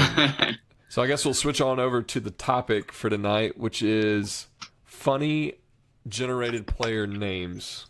so 0.89 1.03
I 1.03 1.09
guess 1.09 1.25
we'll 1.25 1.35
switch 1.35 1.61
on 1.61 1.81
over 1.81 2.03
to 2.03 2.21
the 2.21 2.31
topic 2.31 2.93
for 2.93 3.11
tonight, 3.11 3.59
which 3.59 3.83
is 3.83 4.47
funny 4.85 5.55
generated 6.07 6.69
player 6.69 7.07
names. 7.07 7.89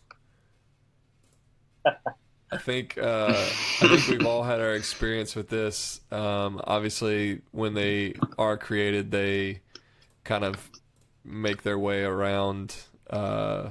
I 2.55 2.59
think 2.59 2.99
uh, 2.99 3.35
I 3.35 3.89
think 3.89 4.09
we've 4.09 4.27
all 4.27 4.43
had 4.43 4.61
our 4.61 4.75
experience 4.75 5.35
with 5.35 5.49
this. 5.49 6.01
Um, 6.11 6.61
obviously, 6.65 7.41
when 7.51 7.75
they 7.75 8.15
are 8.39 8.57
created, 8.57 9.11
they 9.11 9.61
kind 10.23 10.45
of 10.45 10.71
make 11.25 11.63
their 11.63 11.79
way 11.79 12.05
around 12.05 12.77
uh, 13.11 13.71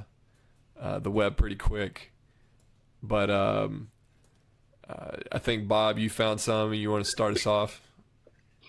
uh, 0.80 0.98
the 0.98 1.10
web 1.10 1.36
pretty 1.36 1.56
quick. 1.56 2.12
But 3.02 3.30
um, 3.30 3.88
uh, 4.88 5.16
I 5.32 5.38
think 5.38 5.68
Bob, 5.68 5.98
you 5.98 6.10
found 6.10 6.40
some. 6.40 6.74
You 6.74 6.90
want 6.90 7.04
to 7.04 7.10
start 7.10 7.34
us 7.34 7.46
off? 7.46 7.80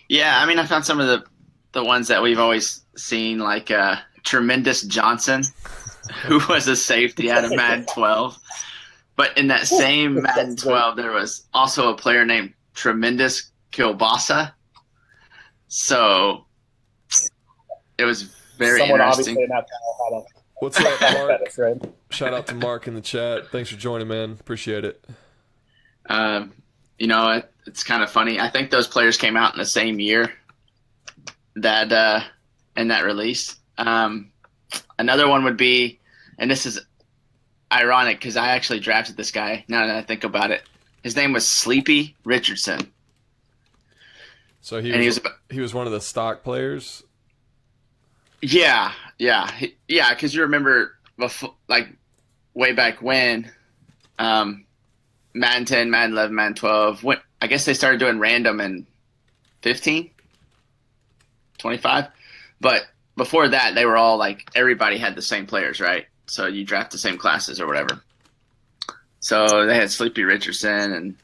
Yeah, 0.07 0.39
I 0.39 0.45
mean, 0.45 0.59
I 0.59 0.65
found 0.65 0.85
some 0.85 0.99
of 0.99 1.07
the 1.07 1.23
the 1.71 1.83
ones 1.83 2.07
that 2.07 2.23
we've 2.23 2.39
always 2.39 2.81
seen, 2.95 3.39
like 3.39 3.69
uh, 3.69 3.97
Tremendous 4.23 4.81
Johnson, 4.83 5.43
who 6.23 6.39
was 6.47 6.67
a 6.67 6.75
safety 6.75 7.29
out 7.29 7.43
of 7.43 7.55
Mad 7.55 7.87
12. 7.87 8.37
But 9.15 9.37
in 9.37 9.47
that 9.47 9.67
same 9.67 10.21
Madden 10.21 10.55
12, 10.55 10.97
there 10.97 11.11
was 11.11 11.45
also 11.53 11.93
a 11.93 11.95
player 11.95 12.25
named 12.25 12.53
Tremendous 12.73 13.51
Kilbasa. 13.71 14.51
So 15.67 16.45
it 17.97 18.05
was 18.05 18.23
very 18.57 18.79
Someone 18.79 18.99
interesting. 19.01 19.37
obviously 19.37 19.43
in 19.43 19.49
that 19.49 19.67
panel 19.67 20.25
had 20.25 20.31
a 20.31 20.35
What's 20.61 20.79
up, 20.79 21.01
Mark? 21.01 21.89
Shout 22.11 22.33
out 22.33 22.47
to 22.47 22.55
Mark 22.55 22.87
in 22.87 22.95
the 22.95 23.01
chat. 23.01 23.49
Thanks 23.51 23.69
for 23.69 23.75
joining, 23.75 24.07
man. 24.07 24.31
Appreciate 24.39 24.85
it. 24.85 25.05
Um, 26.07 26.53
you 26.97 27.07
know, 27.07 27.29
it, 27.31 27.51
it's 27.67 27.83
kind 27.83 28.01
of 28.01 28.09
funny. 28.09 28.39
I 28.39 28.49
think 28.49 28.71
those 28.71 28.87
players 28.87 29.17
came 29.17 29.35
out 29.35 29.53
in 29.53 29.59
the 29.59 29.65
same 29.65 29.99
year 29.99 30.33
that 31.55 31.91
uh, 31.91 32.21
in 32.77 32.87
that 32.87 33.03
release. 33.03 33.55
Um, 33.77 34.31
another 34.97 35.27
one 35.27 35.43
would 35.43 35.57
be, 35.57 35.99
and 36.37 36.49
this 36.49 36.65
is 36.65 36.79
ironic 37.81 38.19
because 38.19 38.37
I 38.37 38.49
actually 38.49 38.79
drafted 38.79 39.17
this 39.17 39.31
guy. 39.31 39.65
Now 39.67 39.85
that 39.87 39.95
I 39.95 40.01
think 40.01 40.23
about 40.23 40.51
it, 40.51 40.63
his 41.03 41.15
name 41.15 41.33
was 41.33 41.47
Sleepy 41.47 42.15
Richardson, 42.23 42.91
So 44.61 44.81
he 44.81 44.91
and 44.91 45.01
he 45.01 45.07
was, 45.07 45.21
was 45.21 45.31
he 45.49 45.59
was 45.59 45.73
one 45.73 45.85
of 45.85 45.93
the 45.93 46.01
stock 46.01 46.43
players. 46.43 47.03
Yeah, 48.41 48.91
yeah, 49.17 49.51
He- 49.51 49.75
yeah. 49.87 50.13
Because 50.13 50.33
you 50.35 50.41
remember, 50.41 50.95
before, 51.17 51.53
like 51.67 51.87
way 52.53 52.73
back 52.73 53.01
when, 53.01 53.51
um, 54.19 54.65
Madden 55.33 55.65
10, 55.65 55.89
Madden 55.91 56.11
11, 56.13 56.35
Madden 56.35 56.53
12. 56.55 57.03
When, 57.03 57.17
I 57.41 57.47
guess 57.47 57.65
they 57.65 57.73
started 57.73 57.99
doing 57.99 58.19
random 58.19 58.61
in 58.61 58.85
15, 59.61 60.09
25. 61.57 62.07
But 62.61 62.83
before 63.17 63.47
that, 63.49 63.75
they 63.75 63.85
were 63.85 63.97
all 63.97 64.17
like 64.17 64.49
everybody 64.55 64.97
had 64.97 65.15
the 65.15 65.21
same 65.21 65.45
players, 65.45 65.79
right? 65.81 66.05
So 66.27 66.47
you 66.47 66.63
draft 66.65 66.91
the 66.91 66.97
same 66.97 67.17
classes 67.17 67.59
or 67.61 67.67
whatever. 67.67 68.01
So 69.19 69.65
they 69.65 69.75
had 69.75 69.91
Sleepy 69.91 70.23
Richardson 70.23 70.93
and 70.93 71.15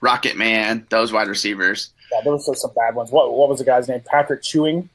Rocket 0.00 0.36
Man, 0.36 0.86
those 0.90 1.12
wide 1.12 1.28
receivers. 1.28 1.90
Yeah, 2.12 2.20
there 2.22 2.32
was 2.32 2.60
some 2.60 2.70
bad 2.74 2.94
ones. 2.94 3.10
What 3.10 3.32
what 3.34 3.48
was 3.48 3.58
the 3.58 3.64
guy's 3.64 3.88
name? 3.88 4.02
Patrick 4.06 4.42
Chewing. 4.42 4.88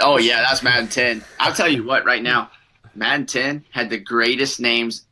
Oh 0.00 0.18
yeah, 0.18 0.40
that's 0.40 0.62
Madden 0.62 0.88
10. 0.88 1.24
I'll 1.38 1.52
tell 1.54 1.68
you 1.68 1.84
what, 1.84 2.04
right 2.04 2.22
now, 2.22 2.50
Madden 2.94 3.26
10 3.26 3.64
had 3.70 3.90
the 3.90 3.98
greatest 3.98 4.60
names 4.60 5.04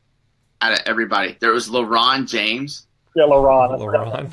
out 0.61 0.73
of 0.73 0.81
everybody. 0.87 1.37
There 1.41 1.53
was 1.53 1.69
LaRon 1.69 2.27
James, 2.29 2.87
Yeah, 3.15 3.25
LaRon. 3.25 3.75
I 3.75 3.79
forgot. 3.79 4.31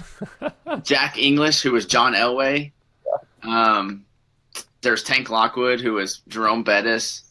LeBron. 0.60 0.84
Jack 0.86 1.18
English, 1.18 1.62
who 1.62 1.72
was 1.72 1.86
John 1.86 2.14
Elway. 2.14 2.72
Um, 3.44 4.06
there's 4.82 5.04
Tank 5.04 5.30
Lockwood, 5.30 5.82
who 5.82 5.94
was 5.94 6.20
Jerome 6.30 6.64
Bettis. 6.64 7.22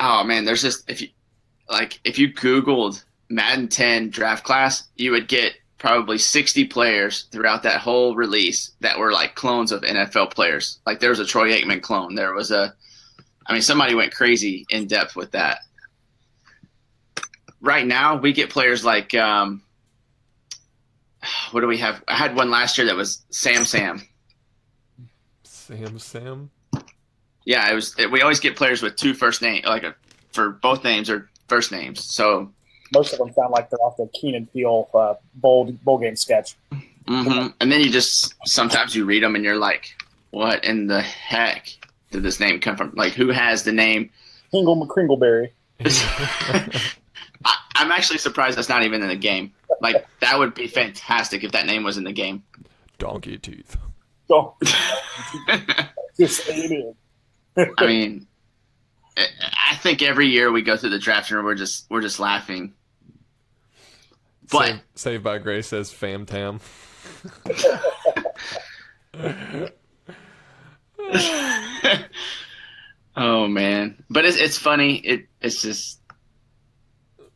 Oh 0.00 0.24
man, 0.24 0.44
there's 0.44 0.62
just 0.62 0.88
if 0.88 1.00
you 1.00 1.08
like 1.68 2.00
if 2.04 2.18
you 2.18 2.32
Googled 2.32 3.02
Madden 3.28 3.68
10 3.68 4.10
draft 4.10 4.44
class, 4.44 4.88
you 4.96 5.10
would 5.12 5.28
get 5.28 5.54
probably 5.78 6.18
60 6.18 6.64
players 6.66 7.24
throughout 7.30 7.62
that 7.62 7.80
whole 7.80 8.16
release 8.16 8.72
that 8.80 8.98
were 8.98 9.12
like 9.12 9.34
clones 9.34 9.72
of 9.72 9.82
NFL 9.82 10.32
players. 10.32 10.80
Like 10.84 11.00
there 11.00 11.10
was 11.10 11.20
a 11.20 11.24
Troy 11.24 11.52
Aikman 11.52 11.82
clone. 11.82 12.14
There 12.14 12.34
was 12.34 12.50
a, 12.50 12.74
I 13.46 13.52
mean, 13.52 13.62
somebody 13.62 13.94
went 13.94 14.14
crazy 14.14 14.66
in 14.70 14.86
depth 14.86 15.14
with 15.14 15.30
that. 15.32 15.60
Right 17.60 17.86
now, 17.86 18.16
we 18.16 18.32
get 18.32 18.50
players 18.50 18.84
like, 18.84 19.14
um, 19.14 19.62
what 21.52 21.60
do 21.60 21.66
we 21.66 21.78
have? 21.78 22.02
I 22.06 22.14
had 22.14 22.36
one 22.36 22.50
last 22.50 22.78
year 22.78 22.86
that 22.88 22.96
was 22.96 23.24
Sam 23.30 23.64
Sam. 23.64 24.02
Sam 25.44 25.98
Sam. 25.98 26.50
Yeah, 27.48 27.70
it 27.70 27.74
was. 27.74 27.94
It, 27.98 28.10
we 28.10 28.20
always 28.20 28.40
get 28.40 28.56
players 28.56 28.82
with 28.82 28.96
two 28.96 29.14
first 29.14 29.40
name, 29.40 29.62
like 29.64 29.82
a, 29.82 29.94
for 30.32 30.50
both 30.50 30.84
names 30.84 31.08
or 31.08 31.30
first 31.48 31.72
names. 31.72 32.04
So 32.04 32.52
Most 32.92 33.14
of 33.14 33.18
them 33.20 33.32
sound 33.32 33.52
like 33.52 33.70
they're 33.70 33.80
off 33.80 33.96
the 33.96 34.06
Key 34.08 34.36
and 34.36 34.52
Peele 34.52 34.86
uh, 34.92 35.14
bowl 35.36 35.72
bowl 35.82 35.96
game 35.96 36.14
sketch. 36.14 36.56
hmm 37.08 37.46
And 37.58 37.72
then 37.72 37.80
you 37.80 37.90
just 37.90 38.34
sometimes 38.44 38.94
you 38.94 39.06
read 39.06 39.22
them 39.22 39.34
and 39.34 39.42
you're 39.42 39.56
like, 39.56 39.96
what 40.28 40.62
in 40.62 40.88
the 40.88 41.00
heck 41.00 41.70
did 42.10 42.22
this 42.22 42.38
name 42.38 42.60
come 42.60 42.76
from? 42.76 42.92
Like, 42.94 43.14
who 43.14 43.30
has 43.30 43.62
the 43.62 43.72
name? 43.72 44.10
Hingle 44.52 44.86
McCringleberry. 44.86 45.48
I, 47.46 47.56
I'm 47.76 47.90
actually 47.92 48.18
surprised 48.18 48.58
that's 48.58 48.68
not 48.68 48.82
even 48.82 49.00
in 49.00 49.08
the 49.08 49.16
game. 49.16 49.54
Like, 49.80 50.06
that 50.20 50.38
would 50.38 50.52
be 50.52 50.66
fantastic 50.66 51.44
if 51.44 51.52
that 51.52 51.64
name 51.64 51.82
was 51.82 51.96
in 51.96 52.04
the 52.04 52.12
game. 52.12 52.42
Donkey 52.98 53.38
teeth. 53.38 53.74
Oh, 54.28 54.54
just 56.18 56.46
alien. 56.50 56.94
I 57.78 57.86
mean, 57.86 58.26
I 59.16 59.76
think 59.76 60.02
every 60.02 60.28
year 60.28 60.52
we 60.52 60.62
go 60.62 60.76
through 60.76 60.90
the 60.90 60.98
draft 60.98 61.30
and 61.30 61.44
we're 61.44 61.54
just 61.54 61.86
we're 61.90 62.02
just 62.02 62.20
laughing. 62.20 62.74
But 64.50 64.66
Saved, 64.66 64.80
Saved 64.94 65.24
by 65.24 65.38
Grace 65.38 65.68
says 65.68 65.92
Fam 65.92 66.26
Tam. 66.26 66.60
oh 73.16 73.48
man, 73.48 74.02
but 74.08 74.24
it's 74.24 74.36
it's 74.36 74.58
funny. 74.58 74.96
It 74.96 75.26
it's 75.40 75.62
just 75.62 76.00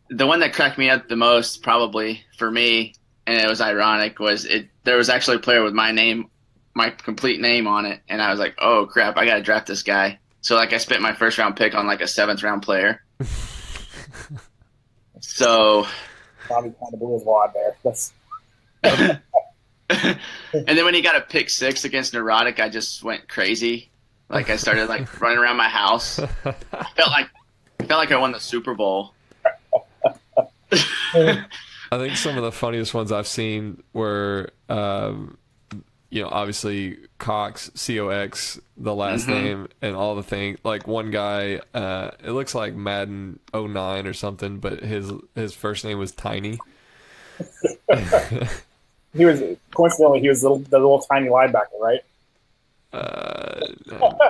the 0.09 0.27
one 0.27 0.41
that 0.41 0.53
cracked 0.53 0.79
me 0.79 0.91
up 0.91 1.09
the 1.09 1.17
most, 1.17 1.63
probably 1.63 2.23
for 2.37 2.51
me, 2.51 2.95
and 3.27 3.41
it 3.41 3.49
was 3.49 3.61
ironic. 3.61 4.19
Was 4.19 4.45
it? 4.45 4.69
There 4.85 4.97
was 4.97 5.09
actually 5.09 5.37
a 5.37 5.41
player 5.41 5.63
with 5.63 5.75
my 5.75 5.93
name, 5.93 6.29
my 6.75 6.91
complete 6.91 7.41
name 7.41 7.67
on 7.67 7.87
it, 7.87 8.01
and 8.09 8.23
I 8.23 8.31
was 8.31 8.39
like, 8.39 8.55
oh 8.59 8.87
crap, 8.87 9.17
I 9.17 9.27
got 9.27 9.37
to 9.37 9.43
draft 9.43 9.67
this 9.67 9.83
guy. 9.83 10.19
So 10.41 10.57
like, 10.57 10.73
I 10.73 10.79
spent 10.79 11.03
my 11.03 11.13
first 11.13 11.39
round 11.39 11.57
pick 11.57 11.75
on 11.75 11.87
like 11.87 12.01
a 12.01 12.09
seventh 12.09 12.43
round 12.43 12.63
player. 12.63 13.03
so 15.21 15.87
Bobby 16.49 16.73
kind 16.81 16.93
of 16.93 17.01
blew 17.01 17.15
his 17.15 17.25
wad 17.25 17.51
there. 17.55 17.77
That's 17.85 18.13
and 18.83 19.21
then 20.53 20.85
when 20.85 20.95
he 20.95 21.03
got 21.03 21.17
a 21.17 21.21
pick 21.21 21.51
six 21.51 21.85
against 21.85 22.15
Neurotic, 22.15 22.61
I 22.61 22.69
just 22.69 23.03
went 23.03 23.29
crazy. 23.29 23.91
Like 24.29 24.51
I 24.51 24.57
started 24.57 24.89
like 24.89 25.09
running 25.21 25.39
around 25.39 25.57
my 25.57 25.69
house. 25.69 26.19
I 26.19 26.55
felt 26.97 27.11
like 27.11 27.29
I 27.79 27.85
felt 27.85 27.99
like 27.99 28.13
I 28.13 28.19
won 28.19 28.33
the 28.33 28.41
Super 28.41 28.75
Bowl. 28.75 29.15
I 30.73 31.99
think 31.99 32.17
some 32.17 32.39
of 32.39 32.43
the 32.43 32.53
funniest 32.53 32.95
ones 32.95 33.13
I've 33.13 33.27
seen 33.27 33.83
were, 33.93 34.49
um, 34.71 35.37
you 36.13 36.21
know, 36.21 36.29
obviously 36.31 36.99
Cox, 37.17 37.71
C 37.75 37.99
O 37.99 38.09
X, 38.11 38.61
the 38.77 38.95
last 38.95 39.27
Mhm. 39.27 39.31
name, 39.31 39.69
and 39.81 39.97
all 39.97 40.15
the 40.15 40.23
thing. 40.23 40.59
Like 40.63 40.87
one 40.87 41.11
guy, 41.11 41.61
uh, 41.73 42.11
it 42.23 42.33
looks 42.33 42.55
like 42.55 42.75
Madden 42.75 43.39
09 43.55 44.07
or 44.07 44.13
something, 44.13 44.59
but 44.59 44.81
his 44.81 45.11
his 45.35 45.55
first 45.55 45.87
name 45.87 45.99
was 45.99 46.13
Tiny. 46.13 46.59
he 49.15 49.25
was 49.25 49.43
coincidentally 49.75 50.21
he 50.21 50.29
was 50.29 50.43
the, 50.43 50.51
the 50.69 50.79
little 50.79 51.01
tiny 51.01 51.29
linebacker, 51.29 51.81
right? 51.81 52.01
Uh, 52.93 53.59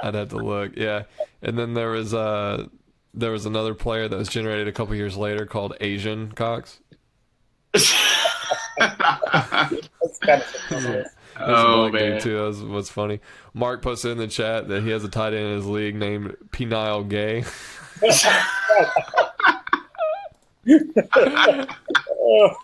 I'd 0.05 0.15
have 0.15 0.29
to 0.29 0.37
look. 0.37 0.77
Yeah, 0.77 1.03
and 1.43 1.59
then 1.59 1.75
there 1.75 1.91
was 1.91 2.15
uh 2.15 2.69
there 3.13 3.33
was 3.33 3.45
another 3.45 3.75
player 3.75 4.07
that 4.07 4.17
was 4.17 4.29
generated 4.29 4.69
a 4.69 4.73
couple 4.73 4.95
years 4.95 5.17
later 5.17 5.47
called 5.47 5.77
Asian 5.81 6.31
Cox. 6.31 6.79
That's 8.79 10.19
kind 10.21 10.41
of 10.43 10.47
hilarious. 10.69 11.09
That 11.39 11.49
was 11.49 11.65
oh 11.65 11.91
black 11.91 12.03
dude, 12.03 12.11
man, 12.11 12.21
too. 12.21 12.37
That 12.37 12.43
was 12.43 12.63
what's 12.63 12.91
funny. 12.91 13.21
Mark 13.55 13.83
posted 13.83 14.13
in 14.13 14.19
the 14.19 14.29
chat 14.29 14.69
that 14.69 14.83
he 14.83 14.91
has 14.91 15.05
a 15.05 15.09
tight 15.09 15.33
end 15.35 15.47
in 15.47 15.57
his 15.57 15.67
league 15.67 15.95
named 15.95 16.37
Penile 16.51 17.09
Gay. 17.09 17.45
Oh. 22.25 22.55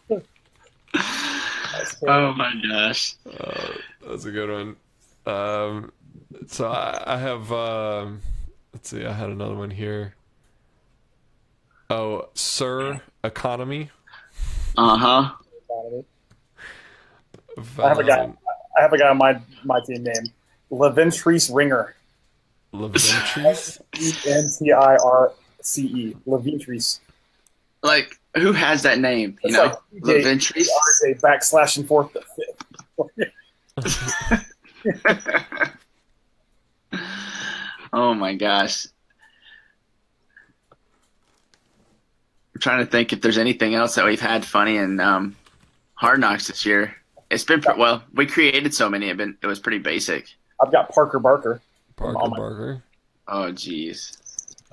That's 0.93 2.01
terrible. 2.01 2.35
my 2.35 2.53
gosh. 2.69 3.17
Uh, 3.27 3.69
that's 4.07 4.25
a 4.25 4.31
good 4.31 4.51
one. 4.51 4.77
Um, 5.27 5.93
so 6.47 6.69
I, 6.69 7.03
I 7.07 7.17
have. 7.19 7.53
Um, 7.53 8.21
let's 8.73 8.89
see. 8.89 9.05
I 9.05 9.13
had 9.13 9.31
another 9.31 9.57
one 9.57 9.71
here. 9.71 10.15
Oh, 11.91 12.29
Sir 12.35 13.03
Economy. 13.25 13.91
Uh 14.77 14.97
huh. 14.97 15.33
I 17.79 17.89
have 17.89 17.99
a 17.99 18.05
guy. 18.05 18.33
I 18.79 18.83
have 18.83 18.93
a 18.93 18.99
guy 18.99 19.09
on 19.09 19.19
my 19.19 19.41
my 19.65 19.81
team 19.81 20.05
named 20.05 20.31
Leventrice 20.71 21.53
Ringer. 21.55 21.95
Leventrice. 22.73 23.81
E 23.99 24.13
N 24.31 24.49
T 24.59 24.73
I 24.73 24.97
R 24.97 25.33
C 25.61 25.87
E. 25.87 26.17
Leventrice. 26.27 27.01
Like 27.83 28.19
who 28.37 28.53
has 28.53 28.83
that 28.83 28.99
name? 28.99 29.39
You 29.43 29.51
It's 29.51 29.55
know, 29.55 29.65
like 29.65 29.79
DJ 30.03 30.23
Leventrice. 30.23 30.67
Say 31.01 31.15
backslash 31.15 31.79
and 31.79 31.89
forth. 31.89 32.17
oh 37.93 38.15
my 38.15 38.35
gosh. 38.35 38.87
I'm 42.55 42.61
trying 42.61 42.85
to 42.85 42.91
think 42.91 43.13
if 43.13 43.21
there's 43.21 43.39
anything 43.39 43.75
else 43.75 43.95
that 43.95 44.05
we've 44.05 44.21
had 44.21 44.45
funny 44.45 44.77
in 44.77 45.01
um, 45.01 45.37
Hard 45.95 46.21
Knocks 46.21 46.49
this 46.49 46.67
year. 46.67 46.95
It's 47.31 47.45
been 47.45 47.61
pre- 47.61 47.77
well. 47.77 48.03
We 48.15 48.27
created 48.27 48.75
so 48.75 48.89
many. 48.89 49.09
It 49.09 49.17
been 49.17 49.37
it 49.43 49.47
was 49.47 49.59
pretty 49.59 49.79
basic. 49.79 50.27
I've 50.63 50.73
got 50.73 50.89
Parker 50.91 51.19
Barker. 51.19 51.61
Parker 51.97 52.17
all 52.19 52.31
my- 52.31 52.37
Barker. 52.37 52.83
Oh 53.29 53.53
jeez. 53.53 54.17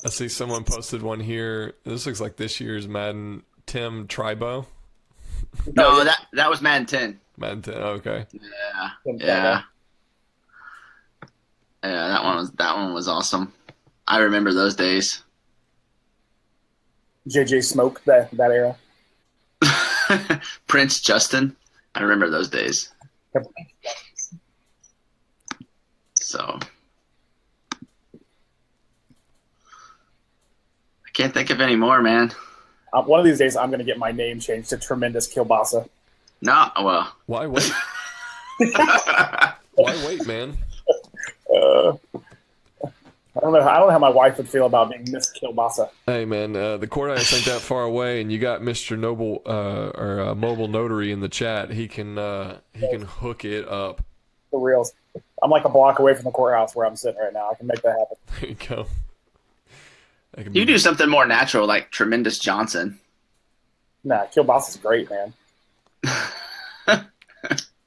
I 0.06 0.10
see 0.10 0.28
someone 0.30 0.64
posted 0.64 1.02
one 1.02 1.20
here. 1.20 1.74
This 1.84 2.06
looks 2.06 2.22
like 2.22 2.36
this 2.38 2.60
year's 2.60 2.88
Madden. 2.88 3.44
Tim 3.66 4.08
Tribo. 4.08 4.68
No, 5.74 6.04
that 6.04 6.20
that 6.34 6.50
was 6.50 6.62
Madden 6.62 6.86
10. 6.86 7.20
Madden 7.38 7.62
10. 7.64 7.74
Okay. 7.74 8.26
Yeah, 8.32 8.90
yeah, 9.06 9.62
yeah. 11.84 12.08
That 12.08 12.24
one 12.24 12.36
was 12.38 12.52
that 12.52 12.76
one 12.76 12.94
was 12.94 13.08
awesome. 13.08 13.52
I 14.08 14.20
remember 14.20 14.54
those 14.54 14.76
days. 14.76 15.24
JJ 17.28 17.64
Smoke 17.64 18.04
that 18.06 18.30
that 18.32 18.52
era. 18.52 18.78
Prince 20.68 21.02
Justin. 21.02 21.56
I 21.96 22.02
remember 22.02 22.30
those 22.30 22.50
days. 22.50 22.90
So 26.16 26.60
I 31.06 31.10
can't 31.14 31.34
think 31.34 31.50
of 31.50 31.62
any 31.62 31.78
more, 31.78 32.02
man. 32.02 32.34
Uh, 32.92 33.02
one 33.04 33.20
of 33.20 33.25
these 33.25 33.40
days, 33.40 33.56
I'm 33.56 33.70
going 33.70 33.80
to 33.80 33.86
get 33.86 33.98
my 33.98 34.12
name 34.12 34.40
changed 34.40 34.70
to 34.70 34.78
Tremendous 34.78 35.34
Kilbasa. 35.34 35.88
No, 36.42 36.70
well. 36.82 37.16
Why 37.25 37.48
wait? 37.48 37.72
Why 38.60 40.06
wait, 40.06 40.28
man? 40.28 40.58
Uh, 41.54 41.94
I 43.36 43.42
don't 43.42 43.51
know. 43.51 43.60
I 43.60 43.77
don't 43.77 43.88
know 43.88 43.92
how 43.92 44.00
my 44.00 44.10
wife 44.10 44.38
would 44.38 44.48
feel 44.48 44.65
about 44.65 44.89
being 44.92 45.06
Miss 45.12 45.32
Kilbasa. 45.38 45.89
Hey, 46.06 46.24
man, 46.24 46.56
uh, 46.56 46.77
the 46.77 46.88
courthouse 46.88 47.34
ain't 47.34 47.46
that 47.46 47.60
far 47.60 47.84
away, 47.84 48.22
and 48.22 48.32
you 48.32 48.39
got 48.39 48.62
Mister 48.63 48.96
Noble 48.96 49.42
uh, 49.46 49.89
or 49.94 50.22
uh, 50.22 50.36
Mobile 50.36 50.70
Notary 50.70 51.12
in 51.12 51.20
the 51.20 51.27
chat. 51.27 51.70
He 51.72 51.88
can 51.89 52.18
uh, 52.18 52.60
he 52.74 52.88
can 52.88 53.01
hook 53.01 53.44
it 53.44 53.68
up. 53.68 54.01
For 54.51 54.65
reals. 54.65 54.94
I'm 55.44 55.50
like 55.51 55.65
a 55.65 55.70
block 55.70 56.00
away 56.00 56.13
from 56.13 56.24
the 56.24 56.32
courthouse 56.32 56.75
where 56.75 56.88
I'm 56.88 56.96
sitting 56.96 57.20
right 57.22 57.34
now. 57.34 57.50
I 57.51 57.56
can 57.56 57.68
make 57.68 57.82
that 57.82 57.98
happen. 58.00 58.18
There 58.39 58.50
you 58.50 58.56
go. 58.56 58.88
Can 60.36 60.46
You 60.56 60.65
be- 60.65 60.65
do 60.65 60.77
something 60.77 61.10
more 61.10 61.25
natural, 61.25 61.68
like 61.68 61.92
Tremendous 61.92 62.39
Johnson. 62.39 63.00
Nah, 64.04 64.25
Kilbasa's 64.27 64.77
great, 64.77 65.10
man. 65.10 65.34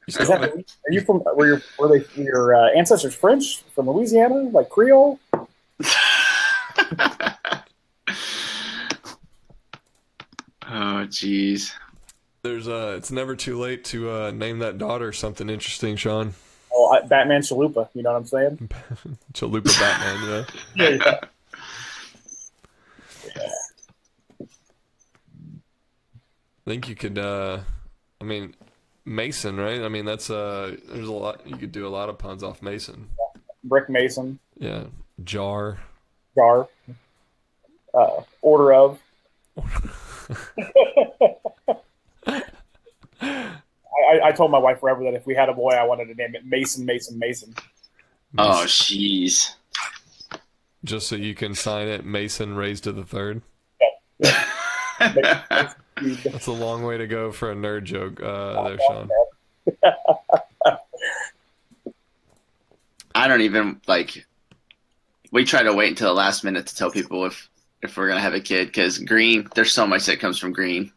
You 0.08 0.22
Is 0.22 0.28
that, 0.28 0.42
are 0.42 0.90
you 0.90 1.02
from? 1.02 1.22
Were 1.36 1.46
your 1.46 1.62
were 1.78 1.98
they 1.98 2.22
your 2.22 2.54
uh, 2.54 2.70
ancestors 2.70 3.14
French 3.14 3.62
from 3.74 3.90
Louisiana, 3.90 4.48
like 4.48 4.70
Creole? 4.70 5.20
Oh, 10.70 11.06
jeez. 11.08 11.72
There's 12.42 12.68
uh, 12.68 12.94
it's 12.98 13.10
never 13.10 13.34
too 13.34 13.58
late 13.58 13.84
to 13.84 14.10
uh, 14.10 14.30
name 14.32 14.58
that 14.58 14.76
daughter 14.76 15.12
something 15.12 15.48
interesting, 15.48 15.96
Shaun. 15.96 16.34
Oh, 16.72 16.90
I, 16.90 17.06
Batman 17.06 17.40
Chalupa. 17.40 17.88
You 17.94 18.02
know 18.02 18.12
what 18.12 18.18
I'm 18.18 18.26
saying? 18.26 18.70
Chalupa 19.32 19.80
Batman, 19.80 20.46
yeah. 20.76 21.20
Yeah. 23.24 23.48
I 24.40 24.44
think 26.66 26.86
you 26.86 26.94
could. 26.94 27.18
Uh, 27.18 27.60
I 28.20 28.24
mean, 28.24 28.54
Mason, 29.08 29.56
right? 29.56 29.82
I 29.82 29.88
mean, 29.88 30.04
that's 30.04 30.28
uh, 30.30 30.76
there's 30.88 31.08
a 31.08 31.12
lot. 31.12 31.40
You 31.46 31.56
could 31.56 31.72
do 31.72 31.86
a 31.86 31.88
lot 31.88 32.08
of 32.08 32.18
puns 32.18 32.42
off 32.42 32.62
Mason. 32.62 33.08
Brick 33.64 33.88
Mason, 33.88 34.38
Yeah, 34.58 34.84
jar. 35.24 35.78
Jar, 36.36 36.68
uh, 37.94 38.22
Order 38.42 38.72
of. 38.74 39.00
I, 43.20 44.20
I 44.24 44.32
told 44.32 44.50
my 44.50 44.58
wife 44.58 44.80
forever 44.80 45.02
that 45.04 45.14
if 45.14 45.26
we 45.26 45.34
had 45.34 45.48
a 45.48 45.54
boy, 45.54 45.70
I 45.70 45.84
wanted 45.84 46.06
to 46.06 46.14
name 46.14 46.34
it 46.34 46.46
Mason, 46.46 46.84
Mason, 46.86 47.18
Mason. 47.18 47.54
Oh, 48.36 48.62
jeez. 48.66 49.54
Just 50.84 51.08
so 51.08 51.16
you 51.16 51.34
can 51.34 51.54
sign 51.54 51.88
it, 51.88 52.04
Mason 52.04 52.54
raised 52.54 52.84
to 52.84 52.92
the 52.92 53.04
third. 53.04 53.42
That's 56.24 56.46
a 56.46 56.52
long 56.52 56.82
way 56.82 56.98
to 56.98 57.06
go 57.06 57.32
for 57.32 57.50
a 57.50 57.54
nerd 57.54 57.84
joke, 57.84 58.20
uh, 58.22 58.68
there, 58.68 58.78
Shaun. 58.88 59.10
I 63.14 63.28
don't 63.28 63.42
even 63.42 63.80
like. 63.86 64.26
We 65.30 65.44
try 65.44 65.62
to 65.62 65.74
wait 65.74 65.90
until 65.90 66.08
the 66.08 66.14
last 66.14 66.44
minute 66.44 66.66
to 66.68 66.76
tell 66.76 66.90
people 66.90 67.26
if 67.26 67.48
if 67.82 67.96
we're 67.96 68.08
gonna 68.08 68.20
have 68.20 68.34
a 68.34 68.40
kid 68.40 68.68
because 68.68 68.98
green. 68.98 69.48
There's 69.54 69.72
so 69.72 69.86
much 69.86 70.06
that 70.06 70.20
comes 70.20 70.38
from 70.38 70.52
green. 70.52 70.92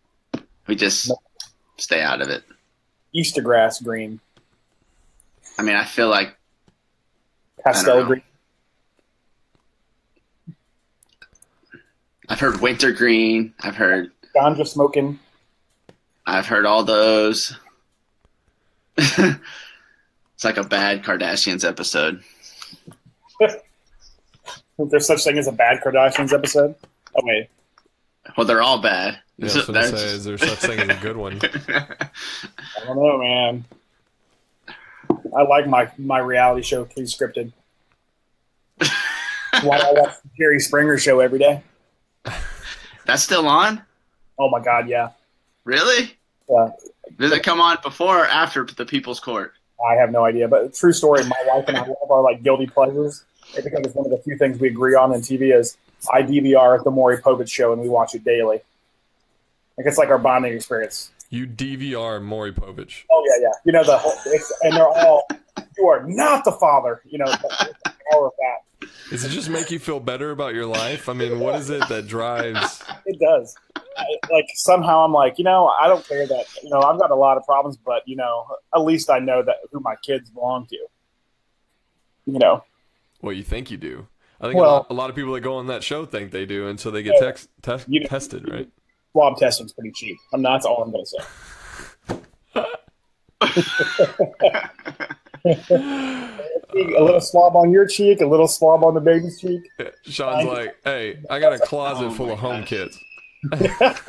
We 0.67 0.75
just 0.75 1.11
stay 1.77 2.01
out 2.01 2.21
of 2.21 2.29
it. 2.29 2.43
Easter 3.13 3.41
grass 3.41 3.81
green, 3.81 4.21
I 5.57 5.63
mean, 5.63 5.75
I 5.75 5.85
feel 5.85 6.09
like 6.09 6.35
pastel 7.63 7.99
know. 7.99 8.05
green. 8.05 8.23
I've 12.29 12.39
heard 12.39 12.61
winter 12.61 12.91
green. 12.91 13.53
I've 13.59 13.75
heard 13.75 14.11
Ganja 14.35 14.67
smoking. 14.67 15.19
I've 16.25 16.45
heard 16.47 16.65
all 16.65 16.83
those. 16.83 17.57
it's 18.97 20.43
like 20.43 20.57
a 20.57 20.63
bad 20.63 21.03
Kardashians 21.03 21.67
episode. 21.67 22.21
There's 24.77 25.05
such 25.05 25.23
thing 25.23 25.37
as 25.37 25.47
a 25.47 25.51
bad 25.51 25.81
Kardashians 25.81 26.33
episode. 26.33 26.75
Oh 27.15 27.21
wait, 27.23 27.49
Well, 28.37 28.45
they're 28.47 28.61
all 28.61 28.79
bad. 28.81 29.19
Yeah, 29.37 29.45
I 29.51 29.53
was 29.55 29.65
gonna 29.65 29.81
That's- 29.81 30.01
say, 30.01 30.07
is 30.07 30.23
there 30.25 30.37
such 30.37 30.59
thing 30.59 30.79
as 30.79 30.89
a 30.97 31.01
good 31.01 31.17
one? 31.17 31.39
I 31.43 32.85
don't 32.85 32.95
know, 32.97 33.17
man. 33.17 33.65
I 35.35 35.41
like 35.43 35.67
my 35.67 35.89
my 35.97 36.19
reality 36.19 36.61
show 36.63 36.85
pre-scripted. 36.85 37.51
Why 38.79 39.77
do 39.79 39.83
I 39.85 39.91
watch 39.93 40.15
the 40.23 40.29
Jerry 40.37 40.59
Springer 40.59 40.97
show 40.97 41.19
every 41.19 41.39
day? 41.39 41.61
That's 43.05 43.21
still 43.23 43.47
on? 43.47 43.83
Oh 44.41 44.49
my 44.49 44.59
god, 44.59 44.89
yeah. 44.89 45.09
Really? 45.65 46.17
Yeah. 46.49 46.71
Does 47.19 47.31
it 47.31 47.43
come 47.43 47.61
on 47.61 47.77
before 47.83 48.21
or 48.21 48.25
after 48.25 48.65
the 48.65 48.85
People's 48.85 49.19
Court? 49.19 49.53
I 49.87 49.93
have 49.93 50.11
no 50.11 50.25
idea, 50.25 50.47
but 50.47 50.73
true 50.73 50.93
story. 50.93 51.23
My 51.25 51.43
wife 51.45 51.65
and 51.67 51.77
I 51.77 51.81
love 51.81 52.09
our 52.09 52.23
like 52.23 52.41
guilty 52.41 52.65
pleasures. 52.65 53.23
It's 53.53 53.63
because 53.63 53.85
it's 53.85 53.93
one 53.93 54.07
of 54.07 54.11
the 54.11 54.17
few 54.17 54.37
things 54.39 54.59
we 54.59 54.69
agree 54.69 54.95
on 54.95 55.13
in 55.13 55.21
TV 55.21 55.55
is 55.55 55.77
I 56.11 56.23
DVR 56.23 56.83
the 56.83 56.89
Maury 56.89 57.19
Povich 57.19 57.51
show 57.51 57.71
and 57.71 57.83
we 57.83 57.87
watch 57.87 58.15
it 58.15 58.23
daily. 58.23 58.61
Like 59.77 59.85
it's 59.85 59.99
like 59.99 60.09
our 60.09 60.17
bonding 60.17 60.53
experience. 60.53 61.11
You 61.29 61.45
DVR 61.45 62.19
Maury 62.19 62.51
Povich. 62.51 63.03
Oh 63.11 63.23
yeah, 63.29 63.43
yeah. 63.43 63.53
You 63.63 63.73
know 63.73 63.83
the 63.83 63.99
whole, 63.99 64.13
it's, 64.25 64.51
and 64.63 64.73
they're 64.73 64.87
all 64.87 65.27
you 65.77 65.87
are 65.87 66.03
not 66.07 66.45
the 66.45 66.53
father. 66.53 67.01
You 67.05 67.19
know 67.19 67.25
the 67.27 67.75
the 67.85 67.93
power 68.11 68.25
of 68.25 68.33
that. 68.39 68.89
Does 69.11 69.23
it 69.23 69.29
just 69.29 69.49
make 69.49 69.69
you 69.69 69.77
feel 69.77 69.99
better 69.99 70.31
about 70.31 70.55
your 70.55 70.65
life? 70.65 71.09
I 71.09 71.13
mean, 71.13 71.39
what 71.39 71.55
is 71.59 71.69
it 71.69 71.87
that 71.89 72.07
drives? 72.07 72.83
It 73.05 73.19
does. 73.19 73.55
I, 74.23 74.33
like 74.33 74.45
somehow 74.55 75.03
I'm 75.05 75.13
like, 75.13 75.37
you 75.37 75.43
know, 75.43 75.67
I 75.67 75.87
don't 75.87 76.05
care 76.07 76.25
that 76.27 76.45
you 76.63 76.69
know 76.69 76.81
I've 76.81 76.99
got 76.99 77.11
a 77.11 77.15
lot 77.15 77.37
of 77.37 77.43
problems, 77.45 77.77
but 77.77 78.01
you 78.07 78.15
know, 78.15 78.45
at 78.75 78.81
least 78.81 79.09
I 79.09 79.19
know 79.19 79.41
that 79.43 79.55
who 79.71 79.79
my 79.79 79.95
kids 80.03 80.29
belong 80.29 80.67
to. 80.67 80.77
You 82.25 82.39
know, 82.39 82.63
What 83.21 83.35
you 83.35 83.43
think 83.43 83.71
you 83.71 83.77
do? 83.77 84.07
I 84.39 84.45
think 84.45 84.55
a, 84.55 84.57
Well- 84.57 84.71
lot, 84.73 84.87
a 84.89 84.93
lot 84.93 85.09
of 85.09 85.15
people 85.15 85.33
that 85.33 85.41
go 85.41 85.55
on 85.55 85.67
that 85.67 85.83
show 85.83 86.05
think 86.05 86.31
they 86.31 86.45
do, 86.45 86.67
and 86.67 86.79
so 86.79 86.91
they 86.91 87.03
get 87.03 87.19
tex- 87.19 87.47
te- 87.61 87.77
You 87.87 88.01
know- 88.01 88.07
tested, 88.07 88.49
right? 88.49 88.69
swab 89.13 89.37
testing's 89.37 89.73
pretty 89.73 89.91
cheap. 89.91 90.17
I'm 90.33 90.41
not. 90.41 90.53
That's 90.53 90.65
all 90.65 90.83
I'm 90.83 90.91
going 90.91 91.05
to 91.05 91.11
say. 91.11 91.17
a 95.45 97.03
little 97.03 97.21
swab 97.21 97.55
on 97.55 97.71
your 97.71 97.85
cheek, 97.85 98.21
a 98.21 98.25
little 98.25 98.47
swab 98.47 98.83
on 98.83 98.93
the 98.93 98.99
baby's 99.01 99.39
cheek. 99.39 99.61
Shaun's 100.03 100.47
like, 100.47 100.75
"Hey, 100.83 101.19
I 101.29 101.39
got 101.39 101.53
a 101.53 101.59
closet 101.59 102.05
Oh 102.05 102.11
full 102.11 102.31
of 102.31 102.39
home 102.39 102.61
gosh. 102.61 102.69
kits." 102.69 102.99
I've 103.51 104.07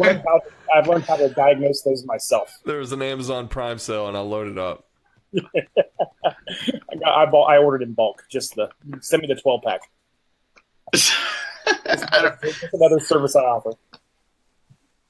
learned 0.00 0.22
how 0.26 0.38
to, 0.38 0.50
I've 0.74 0.86
learned 0.86 1.04
how 1.04 1.16
to 1.16 1.28
diagnose 1.30 1.82
those 1.82 2.04
myself. 2.04 2.56
There 2.64 2.78
was 2.78 2.92
an 2.92 3.02
Amazon 3.02 3.48
Prime 3.48 3.78
sale, 3.78 4.08
and 4.08 4.16
I 4.16 4.20
loaded 4.20 4.58
up. 4.58 4.86
I, 5.36 5.40
got, 6.24 7.08
I, 7.08 7.26
bought, 7.26 7.46
I 7.46 7.58
ordered 7.58 7.82
in 7.82 7.94
bulk. 7.94 8.24
Just 8.30 8.54
the 8.54 8.70
send 9.00 9.22
me 9.22 9.28
the 9.28 9.34
12 9.34 9.62
pack. 9.62 9.80
I 11.66 12.22
don't, 12.22 12.36
another 12.72 13.00
service 13.00 13.34
I 13.34 13.40
offer. 13.40 13.72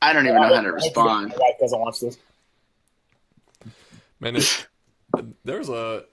I 0.01 0.13
don't 0.13 0.27
even 0.27 0.41
know 0.41 0.55
how 0.55 0.61
to 0.61 0.73
respond. 0.73 1.29
My 1.29 1.37
wife 1.37 1.59
doesn't 1.61 1.79
watch 1.79 2.01
this. 2.01 2.17
Man, 4.21 4.37
it, 4.37 4.67
there 5.45 5.59
was 5.59 5.69
a 5.69 6.05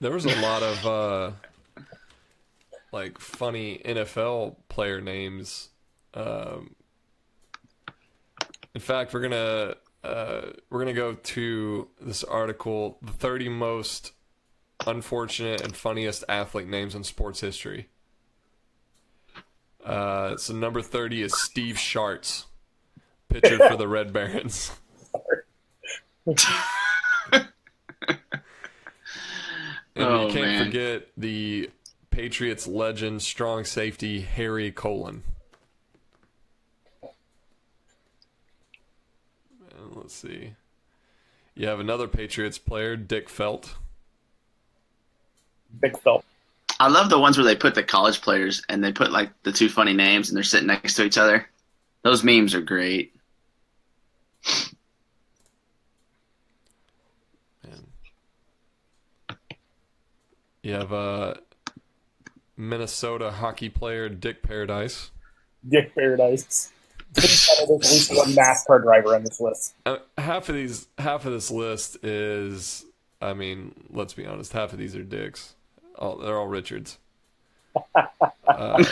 there 0.00 0.12
was 0.12 0.24
a 0.24 0.40
lot 0.40 0.62
of 0.62 0.86
uh, 0.86 1.30
like 2.92 3.18
funny 3.18 3.80
NFL 3.84 4.56
player 4.68 5.00
names. 5.00 5.70
Um, 6.14 6.74
in 8.74 8.80
fact, 8.80 9.12
we're 9.14 9.20
gonna 9.22 9.74
uh, 10.04 10.50
we're 10.70 10.78
gonna 10.80 10.92
go 10.92 11.14
to 11.14 11.88
this 12.00 12.22
article: 12.24 12.98
the 13.02 13.12
30 13.12 13.48
most 13.48 14.12
unfortunate 14.86 15.60
and 15.62 15.76
funniest 15.76 16.24
athlete 16.28 16.68
names 16.68 16.94
in 16.94 17.04
sports 17.04 17.40
history. 17.40 17.88
Uh, 19.84 20.36
so 20.36 20.52
number 20.54 20.80
30 20.82 21.22
is 21.22 21.40
Steve 21.42 21.74
Sharts. 21.76 22.44
pitcher 23.28 23.58
for 23.68 23.76
the 23.76 23.88
Red 23.88 24.12
Barons. 24.12 24.72
And 29.94 30.04
Oh, 30.06 30.26
you 30.26 30.32
can't 30.32 30.46
man. 30.46 30.64
forget 30.64 31.08
the 31.18 31.68
Patriots 32.12 32.66
legend, 32.66 33.22
strong 33.22 33.64
safety 33.64 34.20
Harry 34.20 34.70
Colon. 34.70 35.22
And 39.82 39.96
let's 39.96 40.14
see. 40.14 40.52
You 41.54 41.66
have 41.68 41.80
another 41.80 42.06
Patriots 42.06 42.58
player, 42.58 42.96
Dick 42.96 43.28
Felt. 43.28 43.76
Big 45.80 45.98
Phil. 45.98 46.22
I 46.78 46.88
love 46.88 47.08
the 47.08 47.18
ones 47.18 47.38
where 47.38 47.44
they 47.46 47.56
put 47.56 47.74
the 47.74 47.82
college 47.82 48.20
players 48.20 48.62
and 48.68 48.84
they 48.84 48.92
put 48.92 49.10
like 49.10 49.30
the 49.42 49.52
two 49.52 49.70
funny 49.70 49.94
names 49.94 50.28
and 50.28 50.36
they're 50.36 50.42
sitting 50.42 50.66
next 50.66 50.94
to 50.94 51.04
each 51.04 51.16
other. 51.16 51.48
Those 52.02 52.22
memes 52.22 52.54
are 52.54 52.60
great. 52.60 53.14
Man. 57.64 57.86
You 60.62 60.72
have 60.74 60.92
uh, 60.92 61.34
Minnesota 62.56 63.30
hockey 63.30 63.68
player 63.68 64.08
Dick 64.08 64.42
Paradise. 64.42 65.10
Dick 65.68 65.94
Paradise. 65.94 66.70
There's 67.14 67.48
at 67.60 67.68
least 67.68 68.14
one 68.14 68.30
NASCAR 68.30 68.82
driver 68.82 69.14
on 69.14 69.22
this 69.24 69.40
list. 69.40 69.74
Uh, 69.84 69.98
half 70.16 70.48
of 70.48 70.54
these, 70.54 70.88
half 70.98 71.26
of 71.26 71.32
this 71.32 71.50
list 71.50 72.02
is, 72.02 72.86
I 73.20 73.34
mean, 73.34 73.74
let's 73.90 74.14
be 74.14 74.26
honest, 74.26 74.52
half 74.52 74.72
of 74.72 74.78
these 74.78 74.96
are 74.96 75.02
dicks. 75.02 75.54
All, 75.98 76.16
they're 76.16 76.38
all 76.38 76.48
Richards. 76.48 76.98
Uh, 78.44 78.84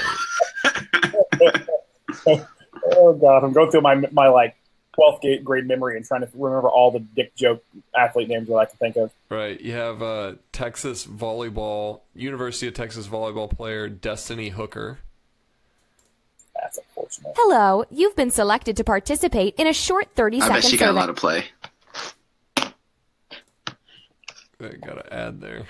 Oh 2.93 3.13
god, 3.13 3.45
I'm 3.45 3.53
going 3.53 3.71
through 3.71 3.83
my 3.83 3.95
my 4.13 4.29
like 4.29 4.57
12th 4.99 5.21
grade- 5.21 5.45
grade 5.45 5.67
memory 5.67 5.97
and 5.97 6.05
trying 6.05 6.23
to 6.23 6.29
remember 6.35 6.69
all 6.69 6.91
the 6.91 6.99
dick 7.01 7.35
joke 7.37 7.63
athlete 7.97 8.29
names 8.29 8.49
that 8.49 8.57
I 8.57 8.65
can 8.67 8.77
think 8.77 8.97
of. 8.97 9.13
right. 9.29 9.61
You 9.61 9.73
have 9.73 10.03
uh, 10.03 10.35
Texas 10.53 11.07
volleyball, 11.07 12.01
University 12.15 12.67
of 12.69 12.75
Texas 12.75 13.07
volleyball 13.07 13.51
player 13.51 13.89
Destiny 13.89 14.49
Hooker. 14.51 14.99
That's 16.61 16.79
unfortunate. 16.79 17.33
Hello, 17.37 17.85
you've 17.91 18.17
been 18.17 18.31
selected 18.31 18.77
to 18.77 18.85
participate 18.85 19.55
in 19.57 19.67
a 19.67 19.73
short 19.73 20.09
30 20.15 20.37
I 20.43 20.49
bet 20.49 20.57
second 20.57 20.71
she 20.71 20.77
got 20.77 20.91
a 20.91 20.93
lot 20.93 21.09
of 21.09 21.17
play. 21.17 21.45
I 24.63 24.69
got 24.85 24.95
to 24.95 25.15
add 25.15 25.41
there. 25.41 25.65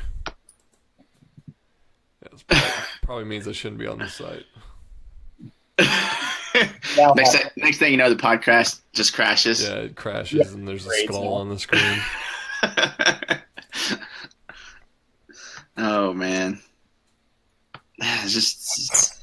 Yeah, 1.47 2.29
it's 2.33 2.43
probably, 2.43 2.69
probably 3.03 3.25
means 3.25 3.47
I 3.47 3.53
shouldn't 3.53 3.79
be 3.79 3.87
on 3.87 3.99
the 3.99 4.09
site. 4.09 4.47
Now, 6.97 7.13
Next, 7.17 7.33
thing- 7.37 7.51
next 7.57 7.79
thing 7.79 7.93
you 7.93 7.97
know, 7.99 8.11
the 8.11 8.17
podcast 8.21 8.81
just 8.93 9.13
crashes. 9.15 9.63
Yeah, 9.63 9.75
it 9.77 9.97
crashes 9.97 10.53
and 10.53 10.67
there's 10.67 10.85
a 10.85 10.89
Great, 10.89 11.09
skull 11.09 11.25
yeah. 11.25 11.31
on 11.31 11.49
the 11.49 11.59
screen. 11.59 12.01
oh 15.77 16.13
man, 16.13 16.61
it's 17.99 18.33
just 18.35 19.17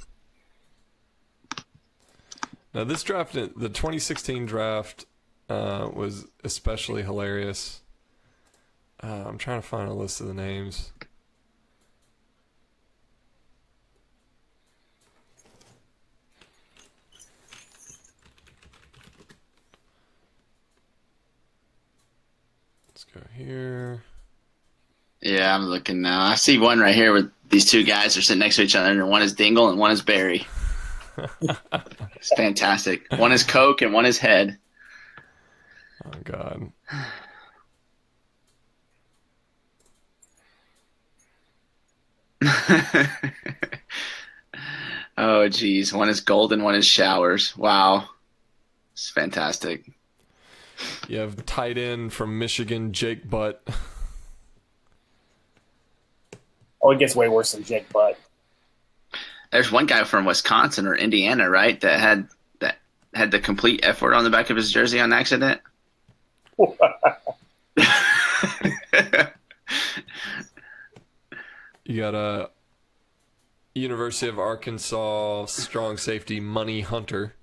Now, 2.73 2.83
this 2.83 3.01
draft, 3.03 3.33
the 3.33 3.47
2016 3.47 4.45
draft, 4.45 5.05
uh, 5.49 5.89
was 5.91 6.25
especially 6.43 7.01
hilarious. 7.03 7.81
Uh, 9.01 9.23
I'm 9.27 9.37
trying 9.37 9.61
to 9.61 9.67
find 9.67 9.89
a 9.89 9.93
list 9.93 10.21
of 10.21 10.27
the 10.27 10.33
names. 10.33 10.91
Go 23.17 23.27
here. 23.33 24.03
yeah. 25.21 25.55
I'm 25.55 25.63
looking 25.63 26.01
now. 26.01 26.21
I 26.21 26.35
see 26.35 26.57
one 26.57 26.79
right 26.79 26.95
here 26.95 27.13
where 27.13 27.31
these 27.49 27.69
two 27.69 27.83
guys 27.83 28.17
are 28.17 28.21
sitting 28.21 28.39
next 28.39 28.57
to 28.57 28.63
each 28.63 28.75
other, 28.75 28.91
and 28.91 29.09
one 29.09 29.21
is 29.21 29.33
Dingle 29.33 29.69
and 29.69 29.79
one 29.79 29.91
is 29.91 30.01
Barry. 30.01 30.45
it's 31.41 32.33
fantastic. 32.35 33.03
One 33.17 33.31
is 33.31 33.43
Coke 33.43 33.81
and 33.81 33.93
one 33.93 34.05
is 34.05 34.17
Head. 34.19 34.57
Oh 36.05 36.11
God. 36.23 36.71
oh 45.17 45.49
geez, 45.49 45.91
one 45.91 46.09
is 46.09 46.21
Golden, 46.21 46.63
one 46.63 46.75
is 46.75 46.85
Showers. 46.85 47.57
Wow, 47.57 48.09
it's 48.93 49.09
fantastic. 49.09 49.96
You 51.07 51.19
have 51.19 51.45
tight 51.45 51.77
end 51.77 52.13
from 52.13 52.39
Michigan, 52.39 52.93
Jake 52.93 53.29
Butt. 53.29 53.61
oh, 56.81 56.91
it 56.91 56.99
gets 56.99 57.15
way 57.15 57.27
worse 57.27 57.53
than 57.53 57.63
Jake 57.63 57.91
Butt. 57.91 58.19
There's 59.51 59.71
one 59.71 59.85
guy 59.85 60.03
from 60.03 60.25
Wisconsin 60.25 60.87
or 60.87 60.95
Indiana, 60.95 61.49
right? 61.49 61.79
That 61.81 61.99
had 61.99 62.27
that 62.59 62.77
had 63.13 63.31
the 63.31 63.39
complete 63.39 63.79
F 63.83 64.01
word 64.01 64.13
on 64.13 64.23
the 64.23 64.29
back 64.29 64.49
of 64.49 64.57
his 64.57 64.71
jersey 64.71 64.99
on 64.99 65.13
accident. 65.13 65.61
You 71.87 72.01
got 72.01 72.15
a 72.15 72.49
University 73.73 74.27
of 74.27 74.37
Arkansas 74.37 75.45
strong 75.45 75.95
safety 75.95 76.41
Money 76.41 76.81
Hunter. 76.81 77.33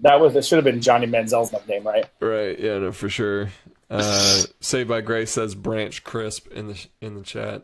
That 0.00 0.20
was 0.20 0.36
it. 0.36 0.44
Should 0.44 0.56
have 0.56 0.64
been 0.64 0.80
Johnny 0.80 1.06
Manziel's 1.06 1.52
nickname, 1.52 1.84
right? 1.84 2.04
Right. 2.20 2.58
Yeah. 2.58 2.78
No, 2.78 2.92
for 2.92 3.08
sure. 3.08 3.48
Uh, 3.90 4.42
Saved 4.60 4.88
by 4.88 5.00
Grace 5.00 5.30
says 5.30 5.54
Branch 5.54 6.02
Crisp 6.04 6.48
in 6.52 6.68
the 6.68 6.86
in 7.00 7.14
the 7.14 7.22
chat. 7.22 7.62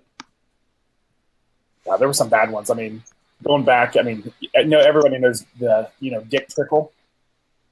Yeah, 1.86 1.96
there 1.96 2.08
were 2.08 2.14
some 2.14 2.28
bad 2.28 2.50
ones. 2.50 2.70
I 2.70 2.74
mean, 2.74 3.02
going 3.42 3.64
back, 3.64 3.96
I 3.96 4.02
mean, 4.02 4.32
I 4.56 4.62
know 4.62 4.78
everybody 4.78 5.18
knows 5.18 5.44
the 5.58 5.90
you 6.00 6.10
know 6.10 6.22
Dick 6.22 6.48
Trickle. 6.48 6.92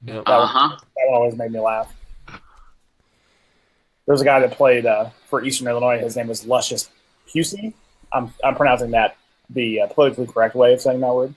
Yep. 0.05 0.23
Uh 0.25 0.45
huh. 0.45 0.77
That 0.79 1.05
one 1.07 1.15
always 1.15 1.35
made 1.35 1.51
me 1.51 1.59
laugh. 1.59 1.93
There 2.27 4.13
was 4.13 4.21
a 4.21 4.25
guy 4.25 4.39
that 4.39 4.51
played 4.51 4.85
uh, 4.85 5.09
for 5.27 5.43
Eastern 5.43 5.67
Illinois. 5.67 5.99
His 5.99 6.15
name 6.17 6.27
was 6.27 6.45
Luscious 6.45 6.89
Pusey. 7.27 7.73
I'm 8.11 8.33
I'm 8.43 8.55
pronouncing 8.55 8.91
that 8.91 9.15
the 9.49 9.81
uh, 9.81 9.87
politically 9.87 10.27
correct 10.27 10.55
way 10.55 10.73
of 10.73 10.81
saying 10.81 10.99
that 10.99 11.13
word. 11.13 11.33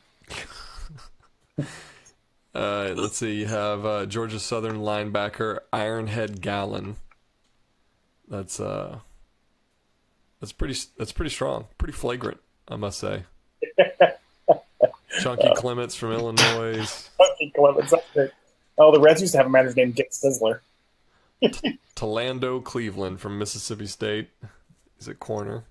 Uh, 2.54 2.94
let's 2.96 3.16
see. 3.16 3.34
You 3.40 3.46
have 3.46 3.84
uh, 3.84 4.06
Georgia 4.06 4.38
Southern 4.38 4.78
linebacker 4.78 5.58
Ironhead 5.72 6.40
Gallon. 6.40 6.96
That's 8.28 8.60
uh, 8.60 8.98
that's 10.40 10.52
pretty. 10.52 10.78
That's 10.96 11.12
pretty 11.12 11.30
strong. 11.30 11.66
Pretty 11.78 11.92
flagrant, 11.94 12.38
I 12.68 12.76
must 12.76 12.98
say. 13.00 13.24
Chunky 15.20 15.50
Clements 15.56 15.94
from 15.94 16.12
Illinois. 16.12 17.08
Funky 17.18 17.52
Clemens. 17.56 17.92
Oh, 18.78 18.92
the 18.92 19.00
Reds 19.00 19.20
used 19.20 19.32
to 19.32 19.38
have 19.38 19.46
a 19.46 19.50
manager 19.50 19.74
named 19.76 19.94
Dick 19.96 20.10
Sisler. 20.12 20.60
Tolando 21.94 22.60
Cleveland 22.60 23.20
from 23.20 23.38
Mississippi 23.38 23.86
State. 23.86 24.30
is 24.98 25.08
a 25.08 25.14
corner. 25.14 25.64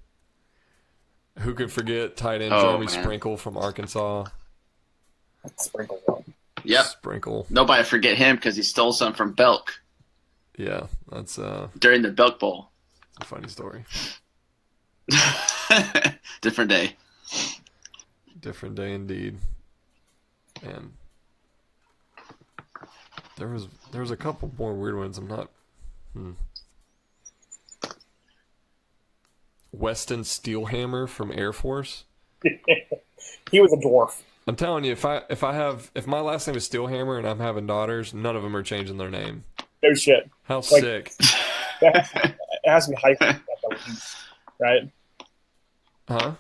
Who 1.40 1.54
could 1.54 1.72
forget 1.72 2.16
tight 2.16 2.42
end 2.42 2.54
Oh, 2.54 2.62
Jeremy 2.62 2.86
man. 2.86 3.04
Sprinkle 3.04 3.38
from 3.38 3.58
Arkansas? 3.58 4.26
Sprinkle. 5.58 6.00
Roll. 6.66 6.72
Yep. 6.72 6.86
Sprinkle. 6.86 7.46
Nobody 7.50 7.84
forget 7.84 8.18
him 8.18 8.36
because 8.36 8.56
he 8.56 8.64
stole 8.64 8.94
some 8.94 9.14
from 9.14 9.34
Belk 9.34 9.82
Yeah, 10.58 10.88
that's 11.12 11.38
uh, 11.40 11.68
during 11.78 12.02
the 12.02 12.10
Belk 12.12 12.40
Bowl. 12.40 12.70
a 13.20 13.26
funny 13.26 13.48
story. 13.48 13.86
Different 16.42 16.70
day. 16.70 16.96
Different 18.40 18.76
day 18.76 18.94
indeed. 18.94 19.38
And 20.62 20.94
there 23.38 23.48
was 23.50 23.68
there 23.92 24.02
was 24.02 24.12
a 24.12 24.18
couple 24.18 24.52
more 24.58 24.74
weird 24.74 24.98
ones. 24.98 25.18
I'm 25.18 25.28
not. 25.28 25.50
Hmm. 26.14 26.32
Weston 29.72 30.22
Steelhammer 30.22 31.10
from 31.10 31.32
Air 31.32 31.52
Force. 31.54 32.06
He 33.52 33.60
was 33.62 33.72
a 33.72 33.78
dwarf. 33.78 34.22
I'm 34.48 34.56
telling 34.56 34.84
you, 34.84 34.92
if 34.92 35.06
I 35.06 35.22
if 35.30 35.44
I 35.44 35.54
have 35.54 35.90
if 35.96 36.06
my 36.08 36.20
last 36.20 36.48
name 36.48 36.56
is 36.58 36.68
Steelhammer 36.68 37.18
and 37.18 37.28
I'm 37.28 37.40
having 37.40 37.66
daughters, 37.66 38.14
none 38.14 38.36
of 38.36 38.44
them 38.44 38.56
are 38.56 38.64
changing 38.64 38.98
their 38.98 39.10
name. 39.10 39.44
No 39.82 39.94
shit. 39.94 40.30
How 40.44 40.58
Like- 40.58 40.66
sick! 40.66 41.14
That, 41.82 42.10
it 42.64 42.70
has 42.70 42.86
to 42.86 42.92
be 42.92 42.96
hyphenated 42.96 43.42
at 43.42 43.62
the 43.62 43.76
least, 43.76 44.16
right? 44.60 44.90
Huh? 46.08 46.32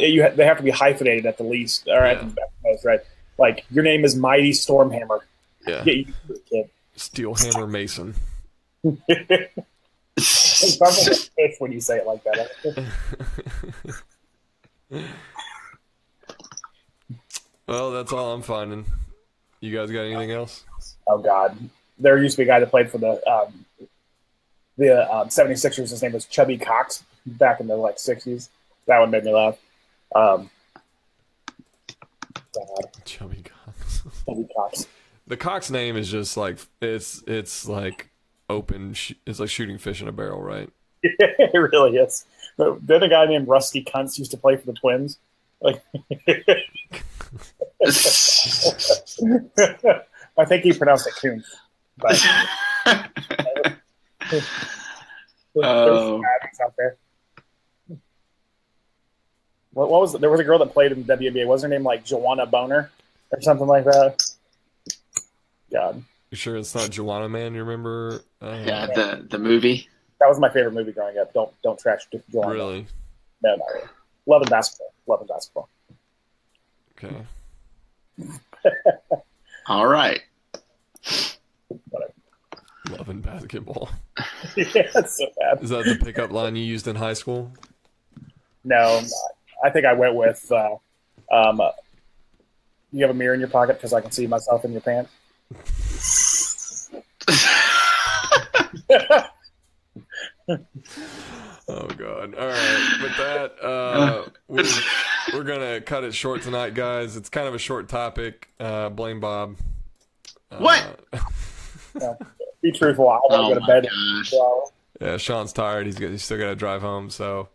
You 0.00 0.28
they 0.34 0.44
have 0.44 0.58
to 0.58 0.62
be 0.62 0.70
hyphenated 0.70 1.24
at 1.24 1.38
the 1.38 1.44
least, 1.44 1.88
or 1.88 2.04
at, 2.04 2.16
Yeah. 2.18 2.22
the, 2.24 2.28
at 2.28 2.34
the 2.34 2.68
most, 2.70 2.84
right? 2.84 3.00
Like 3.38 3.64
your 3.70 3.82
name 3.84 4.04
is 4.04 4.16
Mighty 4.16 4.50
Stormhammer. 4.50 5.20
Yeah. 5.66 5.82
Get 5.84 5.96
used 5.96 6.12
to 6.26 6.32
it, 6.34 6.46
kid. 6.46 6.70
Steelhammer 6.96 7.70
Mason. 7.70 8.14
It's 10.16 10.76
probably 10.76 11.00
a 11.00 11.14
fish 11.14 11.54
when 11.58 11.72
you 11.72 11.80
say 11.80 11.96
it 11.96 12.06
like 12.06 12.22
that. 12.24 12.50
Well, 17.70 17.92
that's 17.92 18.12
all 18.12 18.32
I'm 18.32 18.42
finding. 18.42 18.84
You 19.60 19.72
guys 19.72 19.92
got 19.92 20.00
anything 20.00 20.32
else? 20.32 20.64
Oh 21.06 21.18
God, 21.18 21.56
there 22.00 22.20
used 22.20 22.34
to 22.34 22.38
be 22.38 22.42
a 22.42 22.46
guy 22.46 22.58
that 22.58 22.68
played 22.68 22.90
for 22.90 22.98
the 22.98 23.24
um, 23.30 23.64
the 24.76 25.08
um, 25.08 25.28
76ers. 25.28 25.90
His 25.90 26.02
name 26.02 26.10
was 26.10 26.24
Chubby 26.24 26.58
Cox 26.58 27.04
back 27.24 27.60
in 27.60 27.68
the 27.68 27.76
like 27.76 27.98
60s. 27.98 28.48
That 28.86 28.98
one 28.98 29.12
made 29.12 29.22
me 29.22 29.32
laugh. 29.32 29.56
Um, 30.16 30.50
God, 32.52 33.04
Chubby 33.04 33.44
Cox. 33.44 34.02
Chubby 34.26 34.48
Cox. 34.56 34.88
The 35.28 35.36
Cox 35.36 35.70
name 35.70 35.96
is 35.96 36.10
just 36.10 36.36
like 36.36 36.58
it's 36.80 37.22
it's 37.28 37.68
like 37.68 38.10
open. 38.48 38.94
Sh- 38.94 39.12
it's 39.24 39.38
like 39.38 39.48
shooting 39.48 39.78
fish 39.78 40.02
in 40.02 40.08
a 40.08 40.12
barrel, 40.12 40.42
right? 40.42 40.68
it 41.04 41.54
really 41.54 41.98
is. 41.98 42.24
But 42.56 42.84
then 42.84 43.04
a 43.04 43.08
guy 43.08 43.26
named 43.26 43.46
Rusty 43.46 43.84
Kuntz 43.84 44.18
used 44.18 44.32
to 44.32 44.36
play 44.36 44.56
for 44.56 44.66
the 44.66 44.72
Twins. 44.72 45.20
Like, 45.62 45.82
I 50.38 50.44
think 50.46 50.64
he 50.64 50.72
pronounced 50.72 51.06
it 51.06 51.14
Kuntz. 51.20 51.56
But 51.98 52.18
Oh. 55.62 56.22
Out 56.62 56.74
there. 56.78 56.96
What, 59.72 59.90
what 59.90 60.00
was 60.00 60.12
there 60.14 60.30
was 60.30 60.40
a 60.40 60.44
girl 60.44 60.58
that 60.60 60.72
played 60.72 60.92
in 60.92 61.04
the 61.04 61.16
WNBA? 61.16 61.46
Was 61.46 61.62
her 61.62 61.68
name 61.68 61.82
like 61.82 62.04
Joanna 62.04 62.46
Boner 62.46 62.90
or 63.32 63.40
something 63.40 63.66
like 63.66 63.84
that? 63.84 64.22
God, 65.72 66.02
You 66.30 66.36
sure 66.36 66.56
it's 66.56 66.74
not 66.74 66.90
Joanna 66.90 67.28
Man? 67.28 67.54
You 67.54 67.64
remember? 67.64 68.22
Uh, 68.40 68.62
yeah, 68.64 68.86
the 68.86 69.26
the 69.28 69.38
movie. 69.38 69.88
that 70.20 70.28
was 70.28 70.38
my 70.40 70.50
favorite 70.50 70.74
movie 70.74 70.92
growing 70.92 71.18
up. 71.18 71.32
Don't 71.32 71.52
don't 71.62 71.78
trash 71.78 72.02
Joanna. 72.30 72.52
Really? 72.52 72.86
No, 73.42 73.56
not 73.56 73.66
really. 73.74 73.88
Love 74.26 74.42
and 74.42 74.50
basketball. 74.50 74.89
Love 75.10 75.20
and 75.22 75.28
basketball. 75.28 75.68
Okay. 76.96 77.26
All 79.66 79.88
right. 79.88 80.22
Whatever. 81.88 82.12
Love 82.88 82.98
Loving 82.98 83.20
basketball. 83.20 83.90
yeah, 84.56 84.64
it's 84.94 85.18
so 85.18 85.26
bad. 85.36 85.64
Is 85.64 85.70
that 85.70 85.84
the 85.84 85.98
pickup 86.00 86.30
line 86.30 86.54
you 86.54 86.62
used 86.62 86.86
in 86.86 86.94
high 86.94 87.14
school? 87.14 87.52
No, 88.62 89.02
I 89.64 89.70
think 89.70 89.84
I 89.84 89.94
went 89.94 90.14
with. 90.14 90.46
Uh, 90.50 90.76
um, 91.32 91.60
uh, 91.60 91.72
you 92.92 93.02
have 93.02 93.10
a 93.10 93.14
mirror 93.14 93.34
in 93.34 93.40
your 93.40 93.48
pocket 93.48 93.78
because 93.78 93.92
I 93.92 94.00
can 94.00 94.12
see 94.12 94.28
myself 94.28 94.64
in 94.64 94.70
your 94.70 94.80
pants. 94.80 95.10
Oh 101.70 101.86
god. 101.96 102.34
All 102.34 102.46
right. 102.48 102.98
With 103.02 103.16
that, 103.18 103.64
uh, 103.64 104.24
we're, 104.48 104.64
we're 105.32 105.44
gonna 105.44 105.80
cut 105.80 106.04
it 106.04 106.14
short 106.14 106.42
tonight, 106.42 106.74
guys. 106.74 107.16
It's 107.16 107.28
kind 107.28 107.46
of 107.46 107.54
a 107.54 107.58
short 107.58 107.88
topic. 107.88 108.48
Uh, 108.58 108.88
blame 108.88 109.20
Bob. 109.20 109.56
Uh, 110.50 110.56
What? 110.58 111.00
Be 112.62 112.72
truthful. 112.72 113.08
I 113.08 113.14
want 113.16 113.24
Oh 113.30 113.48
to 113.48 113.54
go 113.54 113.60
to 113.60 113.66
bed. 113.66 113.88
gosh. 113.88 114.32
Yeah, 115.00 115.16
Shaun's 115.16 115.52
tired. 115.52 115.86
He's 115.86 115.96
got, 115.98 116.10
he's 116.10 116.22
still 116.22 116.36
got 116.38 116.48
to 116.48 116.56
drive 116.56 116.82
home. 116.82 117.08
So 117.08 117.48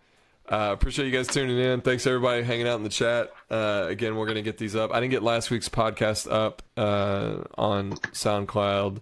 uh, 0.49 0.69
appreciate 0.73 1.05
you 1.05 1.11
guys 1.11 1.27
tuning 1.27 1.59
in. 1.59 1.81
Thanks 1.81 2.07
everybody 2.07 2.41
hanging 2.43 2.67
out 2.67 2.77
in 2.77 2.83
the 2.83 2.89
chat. 2.89 3.31
Uh, 3.51 3.85
again, 3.87 4.15
we're 4.15 4.25
gonna 4.27 4.41
get 4.41 4.57
these 4.57 4.75
up. 4.75 4.91
I 4.93 4.99
didn't 4.99 5.11
get 5.11 5.23
last 5.23 5.51
week's 5.51 5.69
podcast 5.69 6.31
up 6.31 6.61
uh, 6.77 7.43
on 7.57 7.91
SoundCloud. 8.13 9.01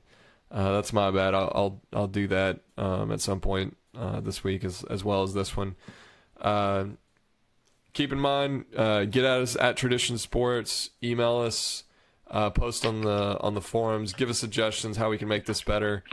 Uh, 0.51 0.71
that's 0.73 0.91
my 0.91 1.11
bad. 1.11 1.33
I'll 1.35 1.51
I'll, 1.55 1.81
I'll 1.93 2.07
do 2.07 2.27
that 2.27 2.59
um, 2.77 3.11
at 3.11 3.21
some 3.21 3.39
point 3.39 3.77
uh, 3.97 4.19
this 4.19 4.43
week 4.43 4.63
as 4.63 4.83
as 4.89 5.03
well 5.03 5.23
as 5.23 5.33
this 5.33 5.55
one. 5.55 5.75
Uh, 6.39 6.85
keep 7.93 8.11
in 8.11 8.19
mind, 8.19 8.65
uh, 8.75 9.05
get 9.05 9.23
at 9.23 9.41
us 9.41 9.55
at 9.55 9.77
Tradition 9.77 10.17
Sports. 10.17 10.91
Email 11.03 11.37
us. 11.37 11.83
Uh, 12.29 12.49
post 12.49 12.85
on 12.85 13.01
the 13.01 13.37
on 13.41 13.53
the 13.53 13.61
forums. 13.61 14.13
Give 14.13 14.29
us 14.29 14.39
suggestions 14.39 14.97
how 14.97 15.09
we 15.09 15.17
can 15.17 15.27
make 15.27 15.45
this 15.45 15.61
better 15.61 16.03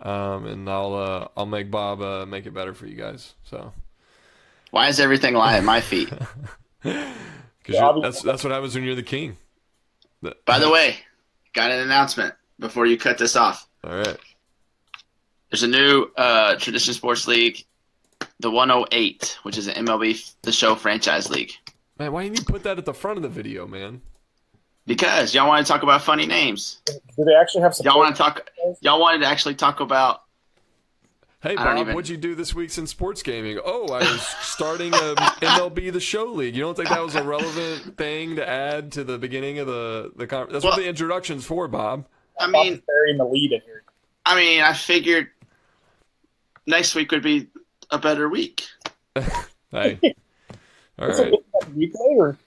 um, 0.00 0.46
and 0.46 0.68
I'll 0.68 0.94
uh, 0.94 1.28
I'll 1.36 1.46
make 1.46 1.70
Bob 1.70 2.00
uh, 2.00 2.26
make 2.26 2.46
it 2.46 2.54
better 2.54 2.74
for 2.74 2.86
you 2.86 2.94
guys. 2.94 3.34
So 3.44 3.72
Why 4.70 4.88
is 4.88 5.00
everything 5.00 5.34
lying 5.34 5.58
at 5.58 5.64
my 5.64 5.80
feet? 5.80 6.10
because 6.82 7.14
Yeah, 7.66 7.92
that's 8.00 8.22
that's 8.22 8.44
what 8.44 8.52
happens 8.52 8.74
when 8.74 8.84
you're 8.84 8.94
the 8.94 9.02
king. 9.02 9.36
By 10.46 10.58
the 10.58 10.70
way, 10.70 10.96
got 11.52 11.70
an 11.70 11.80
announcement 11.80 12.34
before 12.58 12.86
you 12.86 12.98
cut 12.98 13.18
this 13.18 13.36
off. 13.36 13.68
all 13.84 13.94
right, 13.96 14.18
There's 15.50 15.62
a 15.62 15.68
new 15.68 16.10
uh, 16.16 16.56
Tradition 16.56 16.92
Sports 16.94 17.26
League, 17.26 17.64
the 18.40 18.50
108, 18.50 19.38
which 19.44 19.56
is 19.56 19.66
an 19.66 19.86
MLB 19.86 20.34
The 20.42 20.52
Show 20.52 20.74
franchise 20.74 21.30
league. 21.30 21.52
man, 21.98 22.12
why 22.12 22.24
didn't 22.24 22.38
you 22.38 22.44
put 22.44 22.64
that 22.64 22.78
at 22.78 22.84
the 22.84 22.94
front 22.94 23.16
of 23.16 23.22
the 23.22 23.28
video, 23.28 23.66
man? 23.66 24.02
Because 24.86 25.34
y'all 25.34 25.48
want 25.48 25.66
to 25.66 25.70
talk 25.70 25.82
about 25.82 26.02
funny 26.02 26.26
names. 26.26 26.80
do 26.86 27.24
they 27.24 27.34
actually 27.34 27.62
have 27.62 27.74
support? 27.74 27.92
Y'all 27.94 28.02
want 28.02 28.16
to 28.16 28.22
talk. 28.22 28.50
Y'all 28.80 29.00
wanted 29.00 29.18
to 29.20 29.26
actually 29.26 29.54
talk 29.54 29.80
about. 29.80 30.22
Hey 31.40 31.54
Bob, 31.54 31.78
even- 31.78 31.94
what'd 31.94 32.08
you 32.08 32.16
do 32.16 32.34
this 32.34 32.52
week 32.54 32.76
in 32.78 32.86
sports 32.86 33.22
gaming? 33.22 33.60
Oh, 33.64 33.92
I 33.92 34.00
was 34.00 34.22
starting 34.40 34.92
a 34.92 34.96
MLB 35.40 35.92
The 35.92 36.00
Show 36.00 36.24
league. 36.24 36.56
You 36.56 36.62
don't 36.62 36.74
think 36.76 36.88
that 36.88 37.00
was 37.02 37.14
a 37.14 37.22
relevant 37.22 37.96
thing 37.96 38.36
to 38.36 38.48
add 38.48 38.90
to 38.92 39.04
the 39.04 39.18
beginning 39.18 39.58
of 39.60 39.66
the 39.68 40.10
the 40.16 40.26
con- 40.26 40.48
That's 40.50 40.64
what 40.64 40.76
the 40.76 40.88
introduction's 40.88 41.44
for, 41.44 41.68
Bob. 41.68 42.06
I 42.40 42.46
Bob 42.46 42.52
mean, 42.52 42.72
is 42.74 42.80
burying 42.86 43.18
the 43.18 43.24
lead 43.24 43.52
in 43.52 43.60
here. 43.60 43.82
I 44.26 44.34
mean, 44.36 44.62
I 44.62 44.72
figured 44.72 45.28
next 46.68 46.94
week 46.94 47.10
would 47.10 47.22
be 47.22 47.48
a 47.90 47.98
better 47.98 48.28
week. 48.28 48.64
Hey, 49.70 49.98
all 50.98 51.10
Is 51.10 51.18
it 51.18 51.24
right. 51.30 51.74
weekly 51.74 52.06
or 52.16 52.38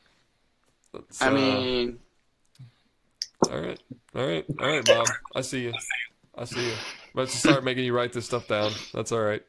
Let's, 0.91 1.21
I 1.21 1.27
uh, 1.27 1.31
mean, 1.31 1.99
All 3.47 3.59
right, 3.61 3.79
all 4.15 4.25
right, 4.25 4.43
all 4.59 4.67
right, 4.67 4.83
Bob. 4.83 5.05
I 5.35 5.41
see 5.41 5.65
you. 5.65 5.73
I 6.35 6.45
see 6.45 6.65
you. 6.65 6.73
Let's 7.13 7.35
start 7.35 7.63
making 7.63 7.83
you 7.83 7.93
write 7.93 8.11
this 8.11 8.25
stuff 8.25 8.47
down. 8.47 8.71
That's 8.91 9.11
all 9.11 9.21
right. 9.21 9.43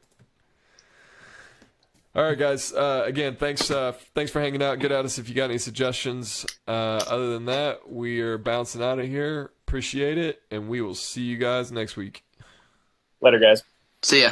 All 2.15 2.21
right, 2.23 2.37
guys. 2.37 2.71
Uh, 2.71 3.01
again, 3.07 3.35
thanks. 3.37 3.71
Uh, 3.71 3.93
thanks 4.13 4.31
for 4.31 4.39
hanging 4.39 4.61
out. 4.61 4.77
Get 4.77 4.91
at 4.91 5.03
us 5.03 5.17
if 5.17 5.27
you 5.27 5.33
got 5.33 5.45
any 5.49 5.57
suggestions. 5.57 6.45
Uh, 6.67 7.01
other 7.07 7.33
than 7.33 7.45
that, 7.45 7.89
we 7.91 8.21
are 8.21 8.37
bouncing 8.37 8.83
out 8.83 8.99
of 8.99 9.07
here. 9.07 9.49
Appreciate 9.67 10.19
it, 10.19 10.43
and 10.51 10.69
we 10.69 10.79
will 10.81 10.93
see 10.93 11.23
you 11.23 11.37
guys 11.37 11.71
next 11.71 11.97
week. 11.97 12.23
later, 13.19 13.39
guys? 13.39 13.63
see 14.03 14.21
ya. 14.21 14.31